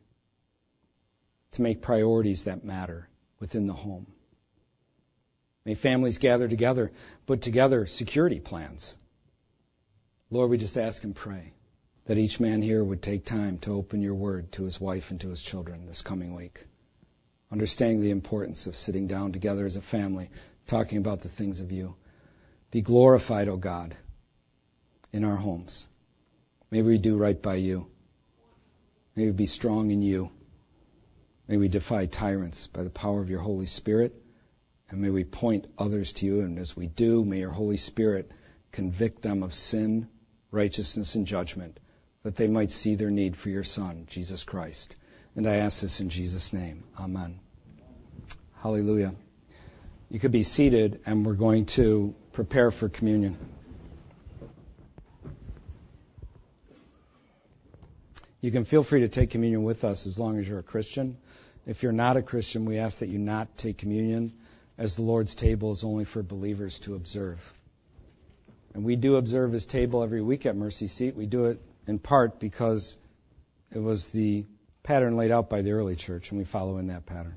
[1.52, 3.08] to make priorities that matter
[3.40, 4.08] within the home.
[5.64, 6.92] May families gather together,
[7.28, 8.98] put together security plans.
[10.32, 11.54] Lord, we just ask and pray
[12.06, 15.22] that each man here would take time to open your word to his wife and
[15.22, 16.66] to his children this coming week,
[17.52, 20.32] understanding the importance of sitting down together as a family,
[20.66, 21.96] talking about the things of you.
[22.72, 23.96] Be glorified, O God,
[25.12, 25.88] in our homes.
[26.70, 27.88] May we do right by you.
[29.16, 30.30] May we be strong in you.
[31.48, 34.14] May we defy tyrants by the power of your Holy Spirit.
[34.90, 36.42] And may we point others to you.
[36.42, 38.32] And as we do, may your Holy Spirit
[38.72, 40.08] convict them of sin,
[40.52, 41.80] righteousness, and judgment,
[42.24, 44.96] that they might see their need for your Son, Jesus Christ.
[45.36, 46.84] And I ask this in Jesus' name.
[47.00, 47.40] Amen.
[48.62, 49.16] Hallelujah.
[50.10, 53.38] You could be seated, and we're going to prepare for communion.
[58.42, 61.18] You can feel free to take communion with us as long as you're a Christian.
[61.68, 64.32] If you're not a Christian, we ask that you not take communion,
[64.80, 67.54] as the Lord's table is only for believers to observe.
[68.74, 71.16] And we do observe his table every week at Mercy Seat.
[71.16, 72.98] We do it in part because
[73.72, 74.46] it was the
[74.82, 77.36] pattern laid out by the early church, and we follow in that pattern.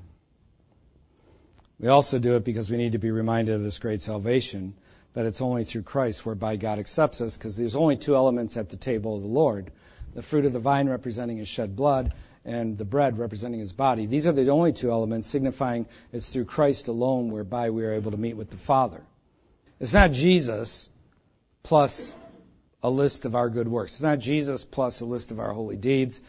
[1.79, 4.73] We also do it because we need to be reminded of this great salvation,
[5.13, 8.69] that it's only through Christ whereby God accepts us, because there's only two elements at
[8.69, 9.71] the table of the Lord
[10.13, 12.13] the fruit of the vine representing his shed blood,
[12.45, 14.05] and the bread representing his body.
[14.05, 18.11] These are the only two elements signifying it's through Christ alone whereby we are able
[18.11, 19.01] to meet with the Father.
[19.79, 20.89] It's not Jesus
[21.63, 22.15] plus
[22.81, 23.93] a list of our good works.
[23.93, 26.19] It's not Jesus plus a list of our holy deeds.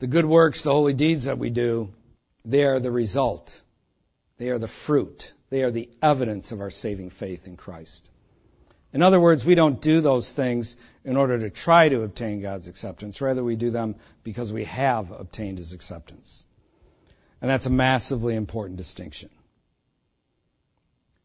[0.00, 1.88] The good works, the holy deeds that we do,
[2.44, 3.60] they are the result.
[4.38, 5.32] They are the fruit.
[5.50, 8.08] They are the evidence of our saving faith in Christ.
[8.92, 12.68] In other words, we don't do those things in order to try to obtain God's
[12.68, 13.20] acceptance.
[13.20, 16.44] Rather, we do them because we have obtained His acceptance.
[17.42, 19.28] And that's a massively important distinction.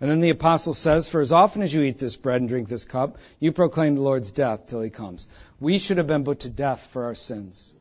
[0.00, 2.68] And then the apostle says, For as often as you eat this bread and drink
[2.68, 5.26] this cup, you proclaim the Lord's death till he comes.
[5.58, 7.74] We should have been put to death for our sins.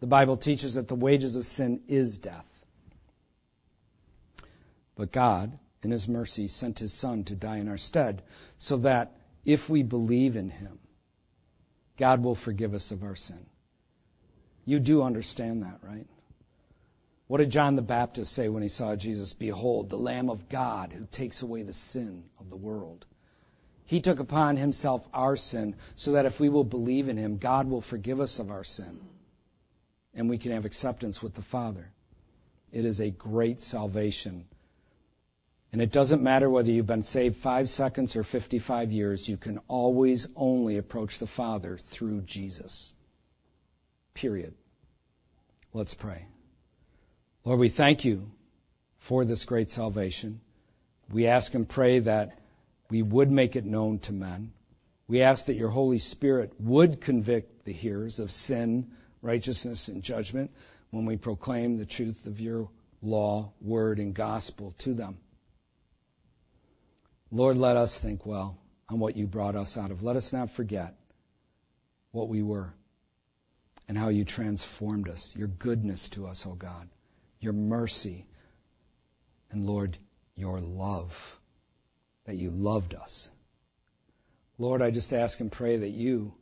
[0.00, 2.46] The Bible teaches that the wages of sin is death.
[4.96, 8.22] But God, in his mercy, sent his Son to die in our stead,
[8.56, 9.12] so that
[9.44, 10.78] if we believe in him,
[11.96, 13.44] God will forgive us of our sin.
[14.64, 16.06] You do understand that, right?
[17.28, 19.34] What did John the Baptist say when he saw Jesus?
[19.34, 23.06] Behold, the Lamb of God who takes away the sin of the world.
[23.84, 27.68] He took upon himself our sin so that if we will believe in him, God
[27.68, 28.98] will forgive us of our sin
[30.14, 31.90] and we can have acceptance with the Father.
[32.72, 34.46] It is a great salvation.
[35.72, 39.60] And it doesn't matter whether you've been saved five seconds or 55 years, you can
[39.68, 42.92] always only approach the Father through Jesus.
[44.14, 44.54] Period.
[45.72, 46.26] Let's pray.
[47.48, 48.30] Lord, we thank you
[48.98, 50.42] for this great salvation.
[51.10, 52.38] We ask and pray that
[52.90, 54.52] we would make it known to men.
[55.06, 58.90] We ask that your Holy Spirit would convict the hearers of sin,
[59.22, 60.50] righteousness, and judgment
[60.90, 62.68] when we proclaim the truth of your
[63.00, 65.16] law, word, and gospel to them.
[67.30, 68.58] Lord, let us think well
[68.90, 70.02] on what you brought us out of.
[70.02, 70.96] Let us not forget
[72.10, 72.74] what we were
[73.88, 76.90] and how you transformed us, your goodness to us, O oh God
[77.40, 78.26] your mercy,
[79.50, 79.96] and Lord,
[80.34, 81.38] your love,
[82.24, 83.30] that you loved us.
[84.58, 86.34] Lord, I just ask and pray that you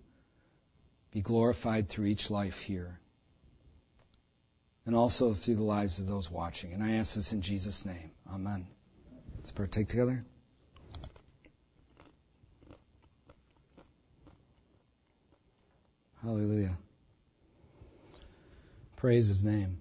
[1.12, 2.98] be glorified through each life here
[4.86, 6.72] and also through the lives of those watching.
[6.72, 8.10] And I ask this in Jesus' name.
[8.32, 8.66] Amen.
[9.36, 10.24] Let's partake together.
[16.22, 16.76] Hallelujah.
[18.96, 19.78] Praise his name.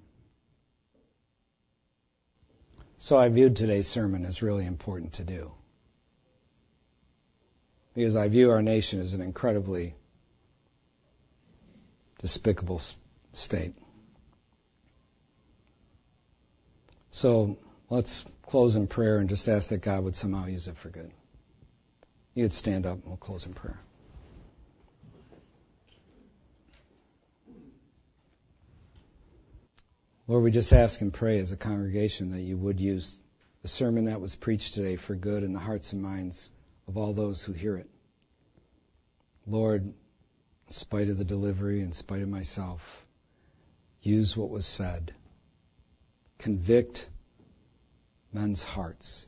[3.06, 5.52] So I viewed today's sermon as really important to do.
[7.94, 9.94] Because I view our nation as an incredibly
[12.18, 12.82] despicable
[13.34, 13.76] state.
[17.12, 17.60] So
[17.92, 21.12] let's close in prayer and just ask that God would somehow use it for good.
[22.34, 23.80] You'd stand up and we'll close in prayer.
[30.28, 33.16] Lord, we just ask and pray as a congregation that you would use
[33.62, 36.52] the sermon that was preached today for good in the hearts and minds
[36.88, 37.88] of all those who hear it.
[39.46, 39.94] Lord, in
[40.72, 43.08] spite of the delivery, in spite of myself,
[44.02, 45.14] use what was said.
[46.40, 47.08] Convict
[48.34, 49.28] men's hearts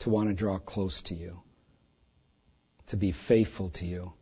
[0.00, 1.40] to want to draw close to you,
[2.88, 4.12] to be faithful to you,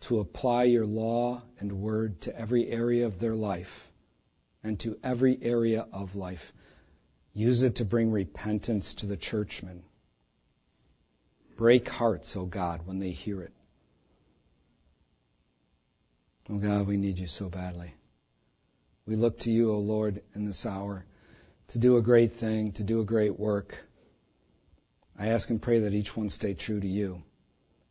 [0.00, 3.89] to apply your law and word to every area of their life
[4.62, 6.52] and to every area of life.
[7.32, 9.82] Use it to bring repentance to the churchmen.
[11.56, 13.52] Break hearts, O God, when they hear it.
[16.48, 17.94] Oh God, we need you so badly.
[19.06, 21.04] We look to you, O Lord, in this hour
[21.68, 23.78] to do a great thing, to do a great work.
[25.16, 27.22] I ask and pray that each one stay true to you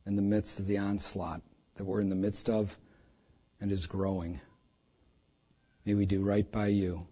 [0.05, 1.41] in the midst of the onslaught
[1.75, 2.75] that we're in the midst of
[3.61, 4.41] and is growing.
[5.89, 7.07] May we do right by you.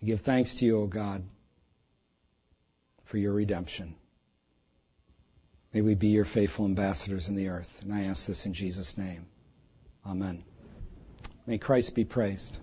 [0.00, 1.24] We give thanks to you, O God,
[3.06, 3.96] for your redemption.
[5.74, 7.82] May we be your faithful ambassadors in the earth.
[7.82, 9.26] And I ask this in Jesus' name.
[10.06, 10.44] Amen.
[11.44, 12.56] May Christ be praised.